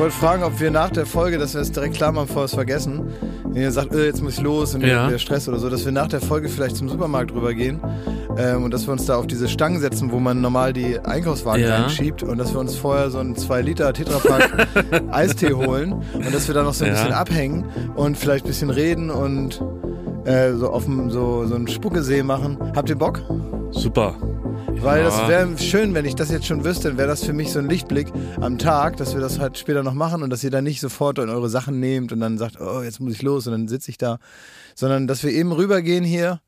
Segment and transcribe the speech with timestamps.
[0.00, 2.46] wollte fragen, ob wir nach der Folge, dass wir es direkt klar machen, bevor wir
[2.46, 3.02] es vergessen,
[3.44, 5.08] wenn ihr sagt, äh, jetzt muss ich los und Ja.
[5.08, 7.80] der Stress oder so, dass wir nach der Folge vielleicht zum Supermarkt rübergehen
[8.38, 11.62] ähm, und dass wir uns da auf diese Stangen setzen, wo man normal die Einkaufswagen
[11.64, 11.82] Ja.
[11.82, 14.68] reinschiebt und dass wir uns vorher so einen 2 Liter Tetrapack
[15.10, 16.96] Eistee holen und dass wir da noch so ein Ja.
[16.96, 17.64] bisschen abhängen
[17.94, 19.62] und vielleicht ein bisschen reden und
[20.24, 22.56] äh, so auf dem, so, so einen Spuckesee machen.
[22.74, 23.20] Habt ihr Bock?
[23.70, 24.14] Super.
[24.82, 25.10] Weil Ja.
[25.10, 27.58] das wäre schön, wenn ich das jetzt schon wüsste, dann wäre das für mich so
[27.58, 28.08] ein Lichtblick
[28.40, 31.18] am Tag, dass wir das halt später noch machen und dass ihr dann nicht sofort
[31.18, 33.90] in eure Sachen nehmt und dann sagt, oh, jetzt muss ich los und dann sitze
[33.90, 34.18] ich da,
[34.74, 36.40] sondern dass wir eben rübergehen hier,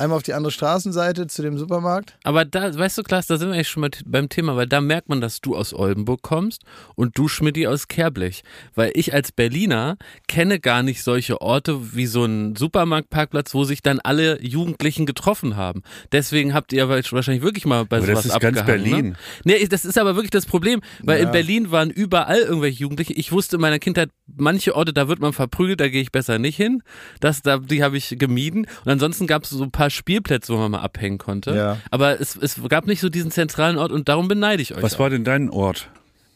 [0.00, 2.16] einmal auf die andere Straßenseite zu dem Supermarkt.
[2.24, 4.80] Aber da, weißt du, Klaas, da sind wir eigentlich schon mal beim Thema, weil da
[4.80, 6.62] merkt man, dass du aus Oldenburg kommst
[6.96, 8.42] und du, Schmidti, aus Kerblech.
[8.74, 9.96] Weil ich als Berliner
[10.28, 15.56] kenne gar nicht solche Orte wie so ein Supermarktparkplatz, wo sich dann alle Jugendlichen getroffen
[15.56, 15.82] haben.
[16.12, 18.84] Deswegen habt ihr wahrscheinlich wirklich mal bei Aber sowas das ist ganz abgehangen.
[18.90, 19.06] Berlin.
[19.44, 19.58] Ne?
[19.60, 21.26] Nee, das ist aber wirklich das Problem, weil Ja.
[21.26, 23.12] in Berlin waren überall irgendwelche Jugendliche.
[23.12, 26.38] Ich wusste in meiner Kindheit, manche Orte, da wird man verprügelt, da gehe ich besser
[26.38, 26.82] nicht hin.
[27.20, 28.66] Das, da, die habe ich gemieden.
[28.84, 31.54] Und ansonsten gab es so ein paar Spielplätze, wo man mal abhängen konnte.
[31.54, 31.76] Ja.
[31.90, 34.82] Aber es, es gab nicht so diesen zentralen Ort und darum beneide ich euch.
[34.82, 35.00] Was auch.
[35.00, 35.88] war denn dein Ort?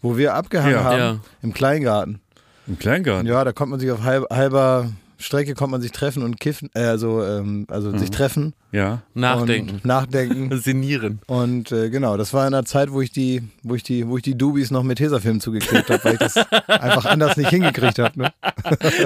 [0.03, 0.85] Wo wir abgehangen Ja.
[0.85, 1.21] haben, Ja.
[1.43, 2.21] im Kleingarten.
[2.67, 3.27] Im Kleingarten?
[3.27, 6.69] Ja, da kommt man sich auf halb, halber Strecke kommt man sich treffen und kiffen,
[6.75, 8.53] äh, also, ähm, also sich treffen.
[8.75, 9.03] Ja.
[9.15, 9.77] Nachdenken.
[9.77, 10.59] Und nachdenken.
[10.63, 11.21] Sinieren.
[11.27, 14.17] Und äh, genau, das war in der Zeit, wo ich die, wo ich die, wo
[14.17, 16.37] ich die Dubis noch mit Tesafilm zugeklebt habe, weil ich das
[16.69, 18.19] einfach anders nicht hingekriegt habe.
[18.21, 18.33] Ne?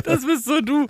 [0.05, 0.87] Das bist so du.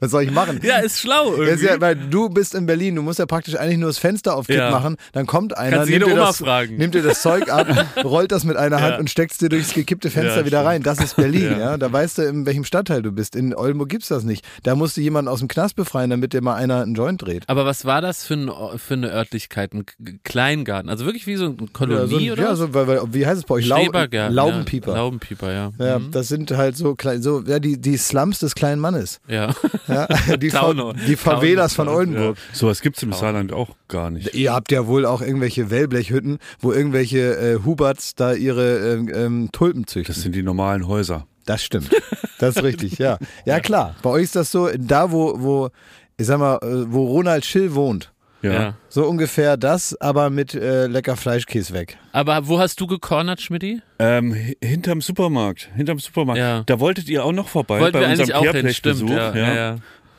[0.00, 0.60] Was soll ich machen?
[0.62, 1.66] Ja, ist schlau Das ist irgendwie.
[1.66, 4.46] ja, weil du bist in Berlin, du musst ja praktisch eigentlich nur das Fenster auf
[4.46, 4.70] Kipp Ja.
[4.70, 6.76] machen, dann kommt einer, Kannst nimmt jede dir, Oma das, fragen.
[6.76, 7.66] nimmt dir das Zeug ab,
[8.02, 8.98] rollt das mit einer Hand Ja.
[8.98, 10.68] und steckt es dir durchs gekippte Fenster Ja, wieder stimmt.
[10.68, 10.82] rein.
[10.82, 11.58] Das ist Berlin, ja.
[11.58, 11.76] Ja.
[11.76, 13.36] Da weißt du, in welchem Stadtteil du bist.
[13.36, 14.44] In Oldenburg gibt's das nicht.
[14.62, 17.44] Da musst du jemanden aus dem Knast befreien, damit dir mal einer einen Joint dreht.
[17.48, 19.72] Aber was war das für, ein, für eine Örtlichkeit?
[19.74, 19.84] Ein
[20.24, 20.88] Kleingarten?
[20.88, 23.26] Also wirklich wie so eine Kolonie ja, so, ein- oder ja, so, weil, weil, wie
[23.26, 23.66] heißt es bei euch?
[23.66, 23.84] Lau
[24.28, 24.92] Laubenpieper.
[24.92, 25.70] Ja, Laubenpieper, ja.
[25.78, 26.10] Ja, Mhm.
[26.10, 29.20] das sind halt so klein, so ja, die, die Slums des kleinen Mannes.
[29.28, 29.54] ja.
[29.86, 30.06] Ja,
[30.36, 30.92] die, Fa Taunau.
[30.94, 32.36] die Favelas von Oldenburg.
[32.52, 34.34] Sowas gibt es im Saarland auch gar nicht.
[34.34, 39.48] Ihr habt ja wohl auch irgendwelche Wellblechhütten, wo irgendwelche äh, Huberts da ihre ähm, ähm,
[39.52, 40.14] Tulpen züchten.
[40.14, 41.26] Das sind die normalen Häuser.
[41.46, 41.90] Das stimmt.
[42.38, 43.18] Das ist richtig, ja.
[43.44, 43.94] Ja, klar.
[44.02, 45.68] Bei euch ist das so, da wo, wo,
[46.16, 48.10] ich sag mal, äh, wo Ronald Schill wohnt.
[48.42, 48.52] Ja.
[48.52, 48.74] Ja.
[48.90, 51.96] So ungefähr das, aber mit äh, lecker Fleischkäse weg.
[52.12, 53.80] Aber wo hast du gecornert, Schmidti?
[53.98, 55.70] Ähm, hi- hinterm Supermarkt.
[55.74, 56.38] Hinterm Supermarkt.
[56.40, 56.62] Ja.
[56.66, 58.98] Da wolltet ihr auch noch vorbei Wollten bei wir unserem eigentlich auch hin, stimmt.
[59.06, 59.34] Kehrblechbesuch.
[59.34, 59.76] Ja, ja.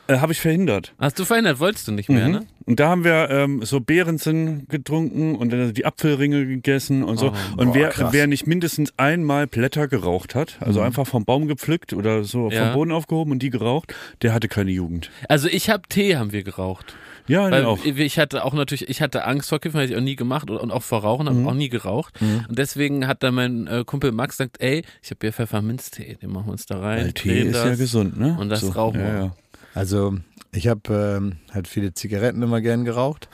[0.08, 0.94] Äh, Habe ich verhindert.
[0.98, 1.58] Hast du verhindert?
[1.60, 2.32] Wolltest du nicht mehr, Mhm.
[2.32, 2.46] ne?
[2.66, 7.28] Und da haben wir ähm, so Beerensen getrunken und dann die Apfelringe gegessen und so.
[7.28, 8.12] Oh, und boah, wer, krass.
[8.12, 12.64] wer nicht mindestens einmal Blätter geraucht hat, also einfach vom Baum gepflückt oder so Ja.
[12.66, 15.10] vom Boden aufgehoben und die geraucht, der hatte keine Jugend.
[15.28, 16.96] Also ich habe Tee, haben wir geraucht.
[17.28, 17.84] Ja, Weil auch.
[17.84, 20.70] ich hatte auch natürlich, ich hatte Angst vor Kiffen, hätte ich auch nie gemacht und
[20.70, 21.40] auch vor Rauchen, Mhm.
[21.40, 22.14] habe auch nie geraucht.
[22.48, 26.30] Und deswegen hat dann mein äh, Kumpel Max gesagt, ey, ich habe hier Pfefferminztee, den
[26.30, 26.98] machen wir uns da rein.
[27.06, 27.64] Weil Tee ist das.
[27.64, 28.36] ja gesund, ne?
[28.40, 29.06] Und das rauchen wir.
[29.08, 29.36] ja, ja.
[29.76, 30.14] Also
[30.52, 33.28] ich habe ähm, halt viele Zigaretten immer gern geraucht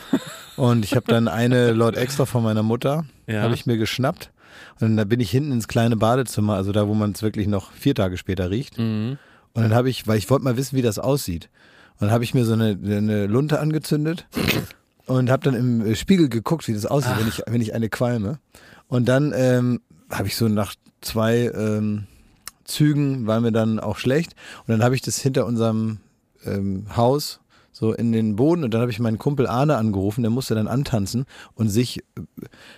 [0.57, 3.43] und ich habe dann eine Lord Extra von meiner Mutter, Ja.
[3.43, 4.33] habe ich mir geschnappt
[4.81, 7.71] und dann bin ich hinten ins kleine Badezimmer, also da, wo man es wirklich noch
[7.71, 8.77] vier Tage später riecht.
[8.77, 9.19] Mhm.
[9.55, 11.49] Und dann habe ich, weil ich wollte mal wissen, wie das aussieht.
[12.01, 14.27] Und dann habe ich mir so eine, eine Lunte angezündet
[15.07, 18.41] und habe dann im Spiegel geguckt, wie das aussieht, wenn ich, wenn ich eine qualme.
[18.89, 22.09] Und dann ähm, habe ich so nach zwei ähm,
[22.65, 24.35] Zügen war mir dann auch schlecht.
[24.67, 25.99] Und dann habe ich das hinter unserem
[26.47, 27.41] ähm, Haus
[27.73, 30.69] so in den Boden und dann habe ich meinen Kumpel Arne angerufen, der musste dann
[30.69, 32.03] antanzen und sich äh,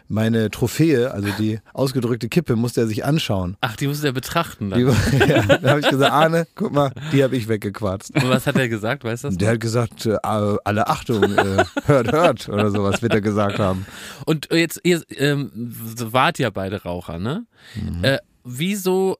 [0.09, 3.57] meine Trophäe, also die ausgedrückte Kippe, musste er sich anschauen.
[3.61, 5.29] Ach, die musst du ja betrachten Die, dann.
[5.29, 8.15] ja, dann habe ich gesagt, Arne, guck mal, die habe ich weggequarzt.
[8.15, 9.37] Und was hat er gesagt, weißt du das?
[9.37, 13.87] Der hat gesagt, äh, alle Achtung, äh, hört, hört oder sowas wird er gesagt haben.
[14.27, 17.47] Und jetzt, ihr ähm, wart ja beide Raucher, ne?
[17.75, 18.05] Mhm.
[18.05, 19.17] Äh, wieso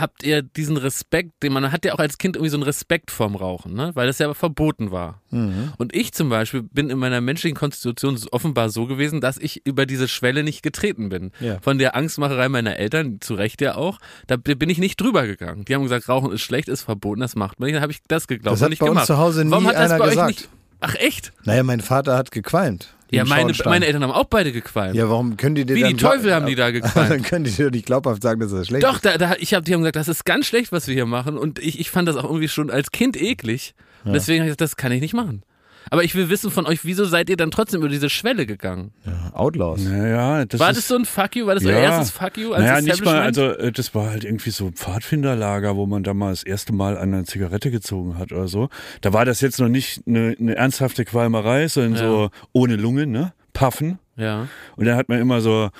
[0.00, 3.10] habt ihr diesen Respekt, den man hat ja auch als Kind irgendwie so einen Respekt
[3.10, 3.90] vorm Rauchen, ne?
[3.94, 5.20] Weil das ja aber verboten war.
[5.30, 5.72] Mhm.
[5.78, 9.86] Und ich zum Beispiel bin in meiner menschlichen Konstitution offenbar so gewesen, dass ich über
[9.86, 11.32] diese Schwelle nicht getreten bin.
[11.40, 11.58] Ja.
[11.60, 15.64] Von der Angstmacherei meiner Eltern, zu Recht ja auch, da bin ich nicht drüber gegangen.
[15.64, 17.76] Die haben gesagt, Rauchen ist schlecht, ist verboten, das macht man nicht.
[17.76, 19.06] Dann habe ich das geglaubt Das hat und nicht bei uns gemacht.
[19.06, 20.30] zu Hause nie Warum hat das einer bei gesagt.
[20.30, 20.48] euch nicht?
[20.80, 21.32] Ach echt?
[21.44, 22.94] Naja, mein Vater hat gequalmt.
[23.14, 24.94] Ja, meine, meine Eltern haben auch beide gequalmt.
[24.94, 27.10] Ja, warum können die dir Wie dann die Teufel haben die da gequalmt.
[27.10, 29.04] dann können die dir doch nicht glaubhaft sagen, dass das schlecht Doch, ist.
[29.04, 31.38] da, da, ich hab, die haben gesagt, das ist ganz schlecht, was wir hier machen.
[31.38, 33.74] Und ich, ich fand das auch irgendwie schon als Kind eklig.
[34.04, 35.42] Und deswegen habe ich gesagt, das kann ich nicht machen.
[35.90, 38.92] Aber ich will wissen von euch, wieso seid ihr dann trotzdem über diese Schwelle gegangen?
[39.04, 39.80] Ja, Outlaws.
[39.82, 41.46] Naja, das war ist, das so ein Fuck you?
[41.46, 44.24] War das euer erstes Fuck you als naja, nicht mal, also äh, das war halt
[44.24, 48.18] irgendwie so ein Pfadfinderlager, wo man da mal das erste Mal an einer Zigarette gezogen
[48.18, 48.68] hat oder so.
[49.02, 51.98] Da war das jetzt noch nicht eine, eine ernsthafte Qualmerei, sondern Ja.
[51.98, 53.32] so ohne Lunge, ne?
[53.52, 53.98] Puffen.
[54.16, 54.48] ja.
[54.76, 55.70] Und dann hat man immer so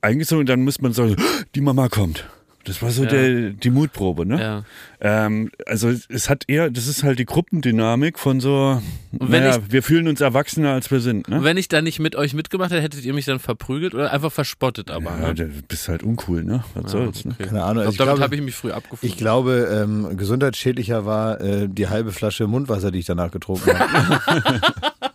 [0.00, 1.16] eingezogen und dann muss man sagen,
[1.54, 2.24] die Mama kommt.
[2.64, 3.10] Das war so Ja.
[3.10, 4.40] der, die Mutprobe, ne?
[4.40, 4.64] Ja.
[5.00, 8.80] Ähm, also es hat eher, das ist halt die Gruppendynamik von so,
[9.10, 11.44] naja, wir fühlen uns erwachsener, als wir sind, Und ne?
[11.44, 14.30] wenn ich da nicht mit euch mitgemacht hätte, hättet ihr mich dann verprügelt oder einfach
[14.30, 15.10] verspottet aber.
[15.20, 15.34] Ja, ne?
[15.34, 16.62] du bist halt uncool, ne?
[16.74, 17.32] Was soll's, ne?
[17.34, 17.48] okay.
[17.48, 17.82] Keine Ahnung.
[17.82, 19.06] Ich Also glaub, damit ich habe glaube, ich mich früh abgefunden.
[19.08, 24.60] ich glaube ähm, gesundheitsschädlicher war äh, die halbe Flasche Mundwasser, die ich danach getrunken habe.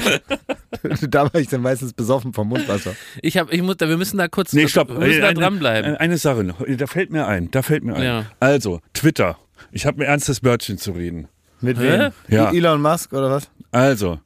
[1.08, 2.94] da war ich dann meistens besoffen vom Mundwasser.
[3.22, 4.88] Ich hab, ich muss, da- wir müssen da kurz, Nee, stopp.
[4.88, 5.96] wir müssen da dranbleiben.
[5.96, 6.62] Eine Sache noch.
[6.66, 7.50] Da fällt mir ein.
[7.50, 8.02] Da fällt mir ein.
[8.02, 8.26] Ja.
[8.40, 9.38] Also, Twitter.
[9.72, 11.28] Ich habe ein ernstes Wörtchen zu reden.
[11.60, 11.82] Mit Hä?
[11.82, 12.12] wem?
[12.28, 12.50] Ja.
[12.52, 13.50] Elon Musk oder was?
[13.70, 14.18] Also,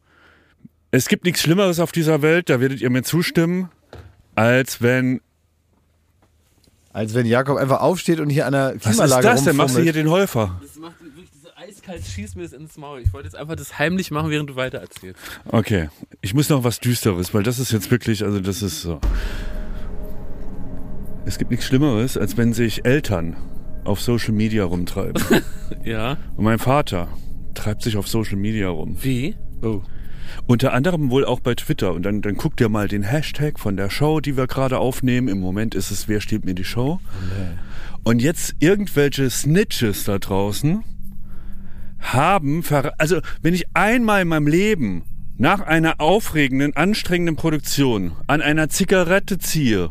[0.91, 3.69] es gibt nichts Schlimmeres auf dieser Welt, da werdet ihr mir zustimmen,
[4.37, 5.21] als wenn.
[6.93, 9.57] Als wenn Jakob einfach aufsteht und hier an der Was Klimaanlage ist das denn?
[9.57, 10.61] Machst du hier den Häufer?
[10.63, 11.44] Das macht wirklich diese
[11.75, 13.01] eiskalt, schießt mir das ins Maul.
[13.01, 15.21] Ich wollte jetzt einfach das heimlich machen, während du weiter erzählst.
[15.47, 15.89] Okay.
[16.21, 19.01] Ich muss noch was Düsteres, weil das ist jetzt wirklich, also das ist so.
[21.27, 23.37] Es gibt nichts Schlimmeres, als wenn sich Eltern
[23.85, 25.23] auf Social Media rumtreiben.
[25.83, 26.17] Ja.
[26.37, 27.09] Und mein Vater
[27.55, 28.97] treibt sich auf Social Media rum.
[29.03, 29.35] Wie?
[29.61, 29.83] Oh.
[30.47, 31.93] Unter anderem wohl auch bei Twitter.
[31.93, 35.29] Und dann, dann guckt ihr mal den Hashtag von der Show, die wir gerade aufnehmen.
[35.29, 37.01] Im Moment ist es Wer steht mir die Show?
[38.03, 40.85] Und jetzt irgendwelche Snitches da draußen
[42.05, 42.63] haben,
[42.99, 45.03] also wenn ich einmal in meinem Leben
[45.37, 49.91] nach einer aufregenden, anstrengenden Produktion an einer Zigarette ziehe,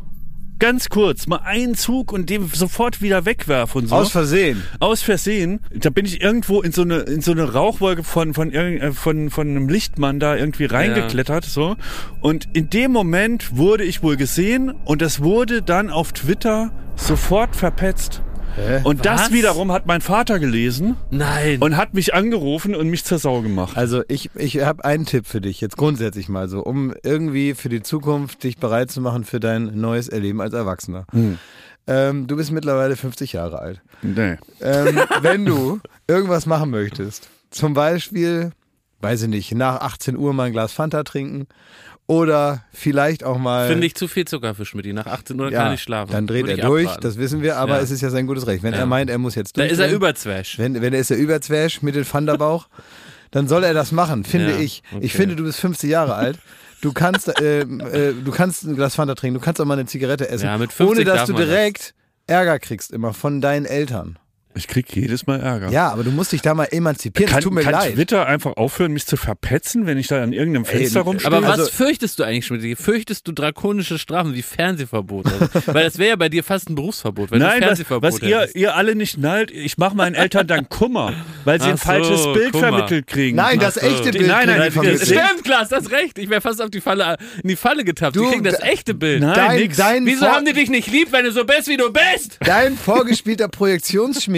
[0.59, 4.63] ganz kurz, mal einen Zug und den sofort wieder wegwerfe und so Aus Versehen.
[4.79, 8.51] aus Versehen, da bin ich irgendwo in so eine in so eine Rauchwolke von von
[8.51, 11.75] irgend- äh, von von einem Lichtmann da irgendwie reingeklettert so
[12.21, 17.55] und in dem Moment wurde ich wohl gesehen und das wurde dann auf Twitter sofort
[17.57, 18.21] verpetzt.
[18.55, 18.81] Hä?
[18.83, 19.21] Und Was?
[19.21, 21.61] das wiederum hat mein Vater gelesen Nein.
[21.61, 23.77] und hat mich angerufen und mich zur Sau gemacht.
[23.77, 27.69] Also ich, ich habe einen Tipp für dich, jetzt grundsätzlich mal so, um irgendwie für
[27.69, 31.05] die Zukunft dich bereit zu machen für dein neues Erleben als Erwachsener.
[31.11, 31.39] Hm.
[31.85, 33.81] Ähm, du bist mittlerweile 50 Jahre alt.
[34.01, 34.37] Nee.
[34.61, 38.51] Ähm, wenn du irgendwas machen möchtest, zum Beispiel,
[39.01, 41.47] weiß ich nicht, nach 18 Uhr mal ein Glas Fanta trinken
[42.07, 43.67] oder vielleicht auch mal...
[43.69, 44.85] Finde ich zu viel Zucker für Schmidt.
[44.93, 46.11] Nach 18 Uhr ja, kann ich schlafen.
[46.11, 47.01] Dann dreht Würde er durch, abraten.
[47.03, 47.81] das wissen wir, aber Ja.
[47.81, 48.61] es ist ja sein gutes Recht.
[48.63, 48.79] Wenn Ja.
[48.79, 50.57] er meint, er muss jetzt Da ist er überzwäsch.
[50.59, 52.67] wenn, wenn er ist der Überzwerg mit dem Thunderbauch,
[53.31, 54.83] dann soll er das machen, finde ich.
[54.91, 55.05] okay.
[55.05, 56.37] Ich finde, du bist 50 Jahre alt.
[56.81, 59.85] Du kannst, äh, äh, du kannst ein Glas Fanta trinken, du kannst auch mal eine
[59.85, 61.49] Zigarette essen, Ja, mit 50 ohne dass du man das.
[61.49, 61.93] direkt
[62.27, 64.19] Ärger kriegst immer von deinen Eltern.
[64.55, 65.69] Ich krieg jedes Mal Ärger.
[65.69, 67.29] Ja, aber du musst dich da mal emanzipieren.
[67.29, 67.93] Kann, es tut mir kann leid.
[67.95, 71.27] Twitter einfach aufhören, mich zu verpetzen, wenn ich da an irgendeinem Fenster Ey, rumstehe?
[71.27, 72.77] Aber was Also- fürchtest du eigentlich, Schmidt?
[72.77, 75.25] Fürchtest du drakonische Strafen wie Fernsehverbot?
[75.25, 78.13] Also, weil das wäre ja bei dir fast ein Berufsverbot, wenn Nein, du was, Fernsehverbot
[78.13, 78.55] was ihr, hättest.
[78.55, 81.13] ihr alle nicht nallt, ich mache meinen Eltern dann Kummer,
[81.45, 82.67] weil sie Ach ein falsches so, Bild Kummer.
[82.69, 83.37] vermittelt kriegen.
[83.37, 83.87] Nein, das Ach so.
[83.87, 84.29] echte Die- Bild.
[84.29, 85.05] nein, nein, die das vermittelt.
[85.05, 85.43] stimmt.
[85.43, 86.17] Klaas, das hast recht.
[86.19, 88.15] Ich wäre fast auf die Falle, in die Falle getappt.
[88.15, 89.21] Du, Wir kriegen das da- echte Bild.
[89.21, 89.77] Nein, Dein, nix.
[89.77, 92.37] dein, Wieso haben die dich nicht lieb, wenn du so bist, wie du bist?
[92.41, 93.47] dein vorgespielter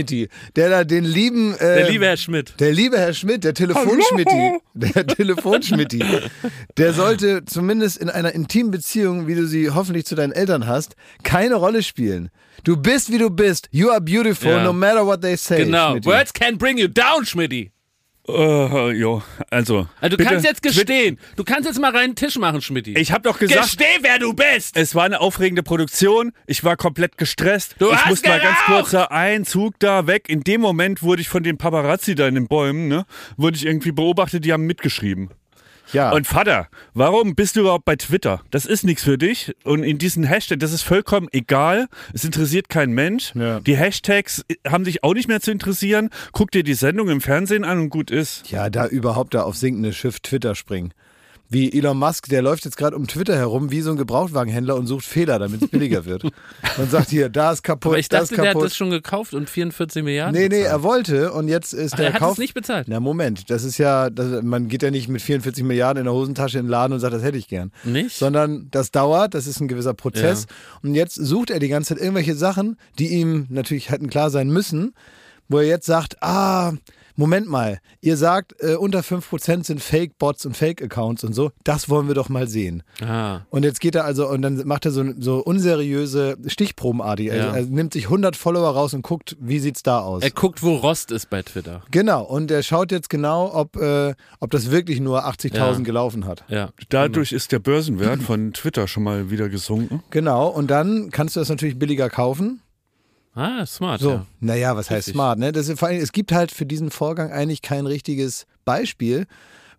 [0.06, 1.54] Projektionsschmitti, der da den lieben.
[1.56, 2.54] Äh, Der liebe Herr Schmidt.
[2.60, 6.04] Der liebe Herr Schmidt, der Telefonschmitti, der Telefonschmitti,
[6.78, 10.96] der sollte zumindest in einer intimen Beziehung, wie du sie hoffentlich zu deinen Eltern hast,
[11.24, 12.30] keine Rolle spielen.
[12.64, 13.68] Du bist, wie du bist.
[13.72, 14.64] You are beautiful, Ja.
[14.64, 15.64] no matter what they say.
[15.66, 15.92] Genau.
[15.92, 16.08] Schmidti.
[16.10, 17.72] Words can bring you down, Schmidti.
[18.28, 19.88] Äh, jo, also.
[20.02, 21.20] Also du kannst jetzt gestehen.
[21.36, 22.94] Du kannst jetzt mal reinen Tisch machen, Schmidti.
[22.98, 24.76] Ich habe doch gesagt, Gesteh, wer du bist.
[24.76, 26.32] es war eine aufregende Produktion.
[26.48, 27.76] Ich war komplett gestresst.
[27.78, 30.28] Du ich hast musste mal ganz kurz da einen Zug da weg.
[30.28, 33.06] In dem Moment wurde ich von den Paparazzi da in den Bäumen, ne,
[33.38, 35.30] wurde ich irgendwie beobachtet, die haben mitgeschrieben.
[35.94, 36.12] Ja.
[36.12, 38.42] Und Vater, warum bist du überhaupt bei Twitter?
[38.52, 39.54] Das ist nichts für dich.
[39.64, 41.88] Und in diesen Hashtag, das ist vollkommen egal.
[42.14, 43.34] Es interessiert kein Mensch.
[43.36, 43.60] Ja.
[43.60, 46.10] Die Hashtags haben dich auch nicht mehr zu interessieren.
[46.32, 48.50] Guck dir die Sendung im Fernsehen an und gut ist.
[48.52, 50.94] ja, da überhaupt da auf sinkendes Schiff Twitter springen.
[51.48, 54.88] Wie Elon Musk, der läuft jetzt gerade um Twitter herum wie so ein Gebrauchtwagenhändler und
[54.88, 56.24] sucht Fehler, damit es billiger wird.
[56.78, 58.66] Und sagt hier, da ist kaputt, Aber ich das dachte, ist der hat kaputt.
[58.66, 60.72] das schon gekauft und 44 Milliarden Nee, nee, bezahlt.
[60.72, 62.32] er wollte und jetzt ist Ach, der er hat Kauf.
[62.34, 62.88] es nicht bezahlt.
[62.90, 66.14] Na Moment, das ist ja, das, man geht ja nicht mit 44 Milliarden in der
[66.14, 67.72] Hosentasche in den Laden und sagt, das hätte ich gern.
[67.84, 68.18] Nicht?
[68.18, 70.48] Sondern das dauert, das ist ein gewisser Prozess.
[70.84, 74.50] Und jetzt sucht er die ganze Zeit irgendwelche Sachen, die ihm natürlich hätten klar sein
[74.50, 74.94] müssen,
[75.48, 76.74] wo er jetzt sagt, ah,
[77.16, 82.08] Moment mal, ihr sagt, äh, unter 5% sind Fake-Bots und Fake-Accounts und so, das wollen
[82.08, 82.84] wir doch mal sehen.
[83.02, 83.42] Ah.
[83.50, 87.28] Und jetzt geht er also und dann macht er so, so unseriöse Stichprobenartig.
[87.28, 87.34] Ja.
[87.34, 90.24] Er, er nimmt sich 100 Follower raus und guckt, wie sieht's da aus.
[90.24, 91.82] Er guckt, wo Rost ist bei Twitter.
[91.92, 95.80] Genau, und er schaut jetzt genau, ob, äh, ob das wirklich nur 80.000 Ja.
[95.80, 96.44] gelaufen hat.
[96.48, 96.70] Ja.
[96.90, 100.04] Dadurch ist der Börsenwert von Twitter schon mal wieder gesunken.
[100.10, 102.62] Genau, und dann kannst du das natürlich billiger kaufen.
[103.36, 104.02] Ah, smart.
[104.02, 104.26] So, Ja.
[104.40, 105.14] naja, was heißt Richtig.
[105.14, 105.52] smart, ne?
[105.52, 109.28] Das ist, vor allem, es gibt halt für diesen Vorgang eigentlich kein richtiges Beispiel,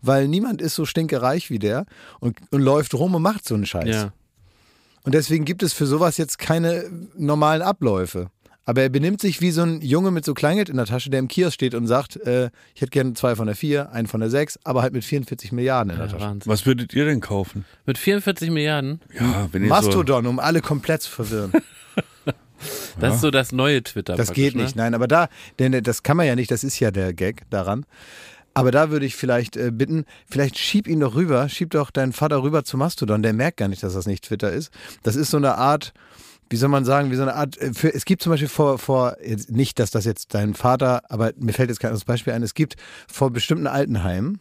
[0.03, 1.87] weil niemand ist so stinkereich wie der
[2.21, 3.89] und, und läuft rum und macht so einen Scheiß.
[3.89, 4.13] ja.
[5.05, 6.85] Und deswegen gibt es für sowas jetzt keine
[7.17, 8.29] normalen Abläufe.
[8.65, 11.21] Aber er benimmt sich wie so ein Junge mit so Kleingeld in der Tasche, der
[11.21, 14.19] im Kiosk steht und sagt, äh, ich hätte gerne zwei von der vier, einen von
[14.21, 16.25] der sechs, aber halt mit 44 Milliarden in der Ja, Tasche.
[16.25, 16.51] Wahnsinn.
[16.51, 17.65] Was würdet ihr denn kaufen?
[17.87, 19.01] Mit 44 Milliarden?
[19.15, 21.53] Ja, wenn ihr Mastodon, um alle komplett zu verwirren.
[22.99, 24.17] Das ist so das neue Twitter.
[24.17, 24.63] Das geht ne?
[24.63, 27.43] nicht, nein, aber da, denn das kann man ja nicht, das ist ja der Gag
[27.51, 27.87] daran.
[28.55, 32.15] Aber da würde ich vielleicht äh, bitten, vielleicht schieb ihn doch rüber, schieb doch deinen
[32.15, 34.73] Vater rüber zu Mastodon, der merkt gar nicht, dass das nicht Twitter ist.
[35.03, 35.93] Das ist so eine Art,
[36.49, 38.79] wie soll man sagen, wie so eine Art, äh, für, es gibt zum Beispiel vor,
[38.79, 39.17] vor
[39.49, 42.55] nicht, dass das jetzt dein Vater, aber mir fällt jetzt kein anderes Beispiel ein, es
[42.55, 42.77] gibt
[43.13, 44.41] vor bestimmten Altenheimen,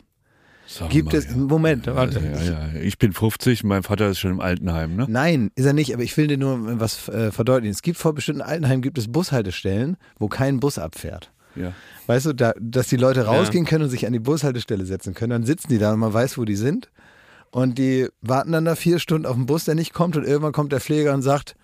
[0.68, 1.36] so, gibt mal, es, ja.
[1.36, 2.20] Moment, warte.
[2.20, 2.80] ja, ja.
[2.82, 5.06] Ich bin 50, mein Vater ist schon im Altenheim, ne?
[5.08, 7.74] Nein, ist er nicht, aber ich will dir nur was äh, verdeutlichen.
[7.74, 11.32] Es gibt vor bestimmten Altenheimen gibt es Bushaltestellen, wo kein Bus abfährt.
[11.56, 11.74] Ja.
[12.08, 15.32] Weißt du, da, dass die Leute rausgehen können und sich an die Bushaltestelle setzen können.
[15.32, 16.90] Dann sitzen die da und man weiß, wo die sind.
[17.52, 20.18] Und die warten dann da vier Stunden auf den Bus, der nicht kommt.
[20.18, 21.56] Und irgendwann kommt der Pfleger und sagt: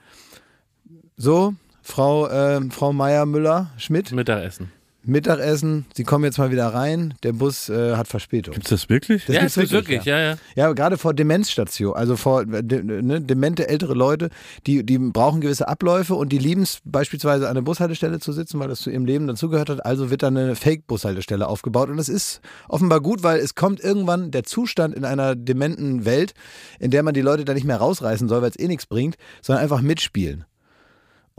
[1.17, 4.71] So, Frau, äh, Frau Meier Müller Schmidt, Mittagessen.
[5.03, 7.15] Mittagessen, Sie kommen jetzt mal wieder rein.
[7.23, 8.53] Der Bus äh, hat Verspätung.
[8.53, 9.25] Gibt's das wirklich?
[9.25, 10.37] Das ja, gibt's es gibt wirklich, ja, ja.
[10.55, 14.29] Ja, gerade vor Demenzstation, also vor äh, de, ne, demente ältere Leute,
[14.67, 18.59] die, die brauchen gewisse Abläufe und die lieben es beispielsweise an der Bushaltestelle zu sitzen,
[18.59, 19.85] weil das zu ihrem Leben dazugehört hat.
[19.85, 24.29] Also wird dann eine Fake-Bushaltestelle aufgebaut und das ist offenbar gut, weil es kommt irgendwann
[24.29, 26.33] der Zustand in einer dementen Welt,
[26.79, 29.15] in der man die Leute da nicht mehr rausreißen soll, weil es eh nichts bringt,
[29.41, 30.45] sondern einfach mitspielen.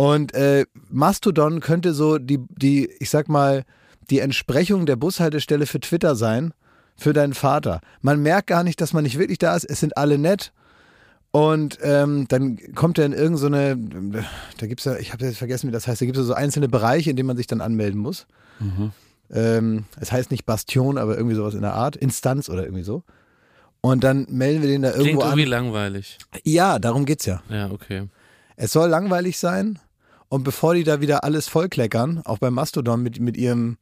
[0.03, 3.63] Und äh, Mastodon könnte so die, die, ich sag mal,
[4.11, 6.53] die Entsprechung der Bushaltestelle für Twitter sein,
[6.97, 7.81] für deinen Vater.
[8.01, 9.63] Man merkt gar nicht, dass man nicht wirklich da ist.
[9.63, 10.53] Es sind alle nett.
[11.31, 13.79] Und ähm, dann kommt er in irgendeine,
[14.13, 14.25] so
[14.59, 16.35] da gibt es ja, ich habe jetzt vergessen, wie das heißt, da gibt es so
[16.35, 18.27] einzelne Bereiche, in denen man sich dann anmelden muss.
[19.31, 23.05] Ähm, es heißt nicht Bastion, aber irgendwie sowas in der Art, Instanz oder irgendwie so.
[23.81, 25.49] Und dann melden wir den da Klingt irgendwo irgendwie an.
[25.51, 26.19] langweilig.
[26.43, 27.41] Ja, darum geht's ja.
[27.49, 28.09] Ja, okay.
[28.57, 29.79] Es soll langweilig sein
[30.33, 33.77] und bevor die da wieder alles vollkleckern, auch beim Mastodon mit, mit ihrem,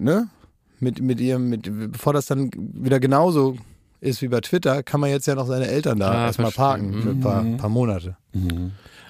[0.00, 0.30] ne,
[0.78, 3.58] mit, mit ihrem, mit, bevor das dann wieder genauso
[4.00, 7.02] ist wie bei Twitter, kann man jetzt ja noch seine Eltern da Ah, erstmal parken
[7.02, 8.16] für ein paar, paar Monate.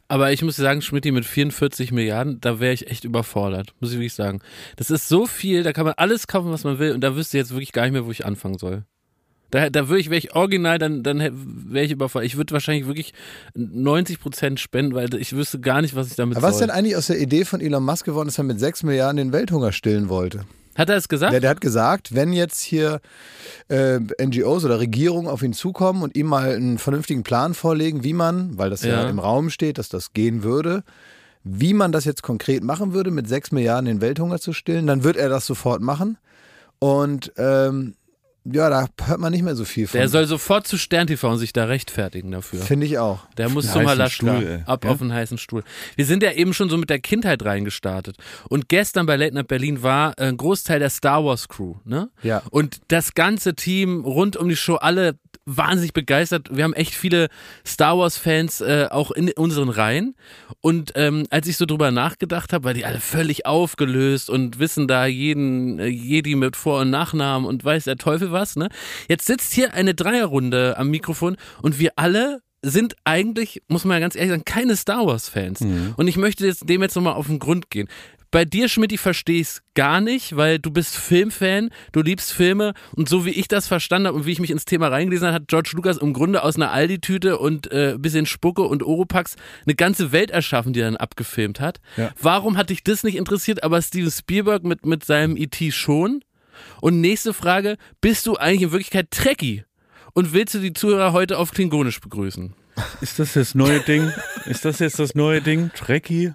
[0.09, 3.99] Aber ich muss sagen, Schmidti mit 44 Milliarden, da wäre ich echt überfordert, muss ich
[3.99, 4.40] wirklich sagen.
[4.75, 7.38] Das ist so viel, da kann man alles kaufen, was man will und da wüsste
[7.38, 8.83] ich jetzt wirklich gar nicht mehr, wo ich anfangen soll.
[9.50, 12.26] Da, da würde ich, wäre ich original, dann, dann wäre ich überfordert.
[12.26, 13.12] Ich würde wahrscheinlich wirklich
[13.54, 16.69] 90 Prozent spenden, weil ich wüsste gar nicht, was ich damit Aber was ist soll.
[16.69, 19.33] denn eigentlich aus der Idee von Elon Musk geworden, dass er mit 6 Milliarden den
[19.33, 20.45] Welthunger stillen wollte?
[20.76, 21.33] Hat er es gesagt?
[21.33, 23.00] Der, der hat gesagt, wenn jetzt hier
[23.69, 28.12] äh, NGOs oder Regierungen auf ihn zukommen und ihm mal einen vernünftigen Plan vorlegen, wie
[28.12, 29.09] man, weil das ja, Ja.
[29.09, 30.85] im Raum steht, dass das gehen würde,
[31.42, 35.02] wie man das jetzt konkret machen würde, mit 6 Milliarden den Welthunger zu stillen, dann
[35.02, 36.19] wird er das sofort machen.
[36.78, 37.95] Und ähm,
[38.44, 39.99] ja, da hört man nicht mehr so viel von.
[39.99, 42.61] der soll sofort zu Stern TV und sich da rechtfertigen dafür.
[42.62, 43.26] Finde ich auch.
[43.37, 44.90] Der muss einen zu heißen Malaschka Stuhl, ab Ja?
[44.90, 45.62] auf einen heißen Stuhl.
[45.97, 48.16] Wir sind ja eben schon so mit der Kindheit reingestartet.
[48.49, 52.11] Und gestern bei Late Night Berlin war ein Großteil der Star Wars Crew, ne?
[52.23, 52.42] Ja.
[52.50, 55.16] Und das ganze Team rund um die Show, alle
[55.57, 56.49] wahnsinnig begeistert.
[56.50, 57.28] Wir haben echt viele
[57.66, 60.14] Star Wars Fans äh, auch in unseren Reihen.
[60.61, 64.88] Und ähm, als ich so drüber nachgedacht habe, weil die alle völlig aufgelöst und wissen
[64.88, 68.69] da jeden äh, Jedi mit Vor- und Nachnamen und weiß der Teufel was, ne?
[69.09, 74.00] Jetzt sitzt hier eine Dreierrunde am Mikrofon und wir alle sind eigentlich, muss man ja
[74.00, 75.62] ganz ehrlich sagen, keine Star Wars-Fans.
[75.97, 77.88] Und ich möchte jetzt dem jetzt nochmal auf den Grund gehen.
[78.32, 82.75] Bei dir, Schmidt, ich verstehe es gar nicht, weil du bist Filmfan, du liebst Filme
[82.94, 85.34] und so wie ich das verstanden habe und wie ich mich ins Thema reingelesen habe,
[85.34, 89.34] hat George Lucas im Grunde aus einer Aldi-Tüte und äh, bisschen Spucke und Oropax
[89.66, 91.80] eine ganze Welt erschaffen, die er dann abgefilmt hat.
[91.96, 92.12] Ja.
[92.20, 95.72] Warum hat dich das nicht interessiert, aber Steven Spielberg mit, mit seinem E.T.
[95.72, 96.22] schon?
[96.80, 99.64] Und nächste Frage, bist du eigentlich in Wirklichkeit Trekkie?
[100.12, 102.54] Und willst du die Zuhörer heute auf Klingonisch begrüßen?
[103.00, 104.12] Ist das das neue Ding?
[104.46, 105.70] Ist das jetzt das neue Ding?
[105.75, 106.32] Trekkie?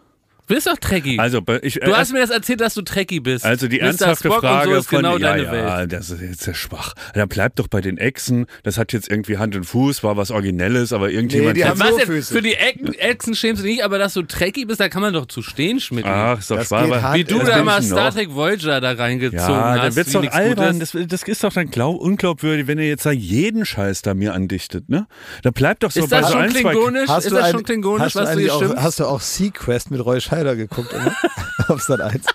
[0.48, 1.18] Du bist doch Trekkie.
[1.20, 3.44] Also, ich, du hast mir das erzählt, dass du Trekkie bist.
[3.46, 3.84] Also die Mr.
[3.86, 5.92] ernsthafte Spock Frage so ist von genau ja, deine ja, Welt.
[5.94, 6.94] das ist jetzt sehr schwach.
[7.16, 8.46] Dann bleibt doch bei den Echsen.
[8.64, 11.56] Das hat jetzt irgendwie Hand und Fuß, war was Originelles, aber irgendjemand.
[11.56, 12.06] Nee, die hat- haben jetzt?
[12.06, 12.34] Füße.
[12.34, 15.02] Für die Ecken, Echsen schämst du dich nicht, aber dass du Trekkie bist, da kann
[15.02, 16.06] man doch zu stehen, Schmidt.
[16.06, 16.84] Ach, ist doch Das schwach.
[16.84, 17.18] geht aber- hart.
[17.18, 18.12] Wie du da immer Star.
[18.12, 19.84] Trek Voyager da reingezogen Ja, hast.
[19.84, 20.80] dann wird's doch albern.
[20.80, 24.34] Das, das ist doch dann glaub, unglaubwürdig, wenn er jetzt da jeden Scheiß da mir
[24.36, 25.08] andichtet, ne?
[25.42, 27.10] Da bleibt doch so Ist bei das so schon ein, zwei klingonisch?
[27.10, 28.78] Hast ist du das schon klingonisch, hast du was du hier auch, stimmst?
[28.84, 31.14] Hast du auch Sequest mit Roy Scheider geguckt immer?
[31.68, 32.26] auf Sat 1?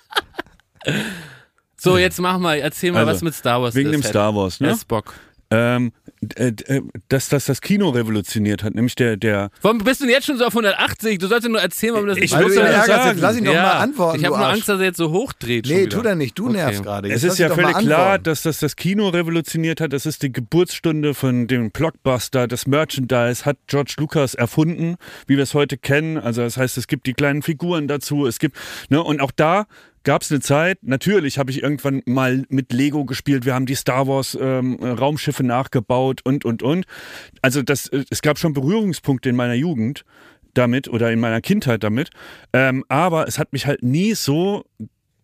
[1.77, 3.95] So, jetzt mach mal, erzähl mal, Also, was mit Star Wars wegen ist.
[3.97, 4.77] dem Herr- Star Wars, ne?
[4.77, 5.15] Spock.
[5.51, 5.93] Ähm,
[6.37, 10.15] äh, äh, dass das das Kino revolutioniert hat, nämlich der, der Warum bist du denn
[10.15, 11.19] jetzt schon so auf 180?
[11.19, 13.55] Du sollst ja nur erzählen, warum das Ich nicht muss ihn jetzt lass ihn doch
[13.55, 14.19] ja, mal antworten.
[14.19, 14.55] Ich habe nur Arsch.
[14.55, 15.67] Angst, dass er jetzt so hochdreht.
[15.67, 15.97] Nee, wieder.
[15.97, 16.57] tu das nicht, du Okay.
[16.57, 17.11] nervst gerade.
[17.11, 19.93] Es ist ja völlig klar, dass das das Kino revolutioniert hat.
[19.93, 22.47] Das ist die Geburtsstunde von dem Blockbuster.
[22.47, 26.19] Das Merchandise hat George Lucas erfunden, wie wir es heute kennen.
[26.19, 28.27] Also das heißt, es gibt die kleinen Figuren dazu.
[28.27, 28.57] Es gibt
[28.89, 29.67] ne und auch da
[30.05, 30.79] gab es eine Zeit.
[30.83, 33.45] Natürlich habe ich irgendwann mal mit Lego gespielt.
[33.45, 36.87] Wir haben die Star Wars ähm, Raumschiffe nachgebaut und und und.
[37.43, 40.05] Also das, äh, es gab schon Berührungspunkte in meiner Jugend
[40.55, 42.11] damit oder in meiner Kindheit damit.
[42.53, 44.65] Ähm, aber es hat mich halt nie so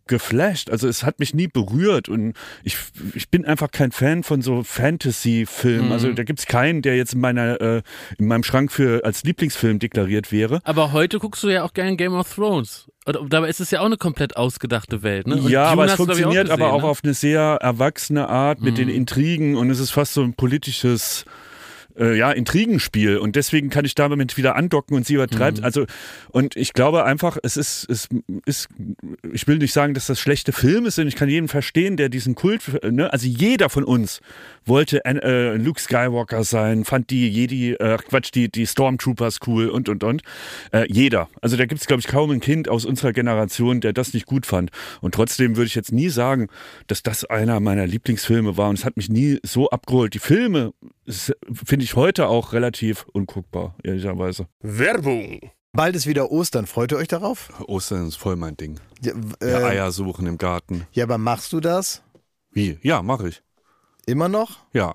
[0.06, 0.70] geflasht.
[0.70, 2.76] Also es hat mich nie berührt und ich,
[3.14, 5.86] ich bin einfach kein Fan von so Fantasy-Filmen.
[5.86, 5.92] Mhm.
[5.92, 7.82] Also da gibt's keinen, der jetzt in meiner äh,
[8.18, 10.60] in meinem Schrank für als Lieblingsfilm deklariert wäre.
[10.64, 12.86] Aber heute guckst du ja auch gerne Game of Thrones.
[13.04, 15.28] Und dabei ist es ja auch eine komplett ausgedachte Welt.
[15.28, 15.36] Ne?
[15.36, 16.88] Und ja, aber Dune es glaub ich, funktioniert aber gesehen, auch ne?
[16.88, 18.94] auf eine sehr erwachsene Art mit den Mhm.
[18.94, 21.24] Intrigen und es ist fast so ein politisches
[21.98, 25.58] äh, ja, Intrigenspiel und deswegen kann ich damit wieder andocken und sie übertreibt.
[25.58, 25.64] Mhm.
[25.64, 25.86] Also,
[26.30, 28.08] und ich glaube einfach, es ist, es
[28.44, 28.68] ist,
[29.32, 31.08] ich will nicht sagen, dass das schlechte Filme sind.
[31.08, 34.20] Ich kann jeden verstehen, der diesen Kult, ne, also jeder von uns
[34.64, 39.88] wollte äh, Luke Skywalker sein, fand die Jedi, äh, Quatsch, die, die Stormtroopers cool und,
[39.88, 40.22] und, und.
[40.72, 41.28] Äh, jeder.
[41.40, 44.26] Also da gibt es, glaube ich, kaum ein Kind aus unserer Generation, der das nicht
[44.26, 44.70] gut fand.
[45.00, 46.48] Und trotzdem würde ich jetzt nie sagen,
[46.88, 48.68] dass das einer meiner Lieblingsfilme war.
[48.68, 50.14] Und es hat mich nie so abgeholt.
[50.14, 50.72] Die Filme
[51.08, 54.46] finde ich heute auch relativ unguckbar, ehrlicherweise.
[54.60, 55.40] Werbung.
[55.72, 56.66] Bald ist wieder Ostern.
[56.66, 57.50] Freut ihr euch darauf?
[57.68, 58.80] Ostern ist voll mein Ding.
[59.02, 60.86] Ja, w- Ja, äh, Eier suchen im Garten.
[60.92, 62.02] ja, aber machst du das
[62.50, 62.78] Wie?
[62.82, 63.42] Ja, mache ich.
[64.06, 64.58] immer noch?
[64.72, 64.94] Ja.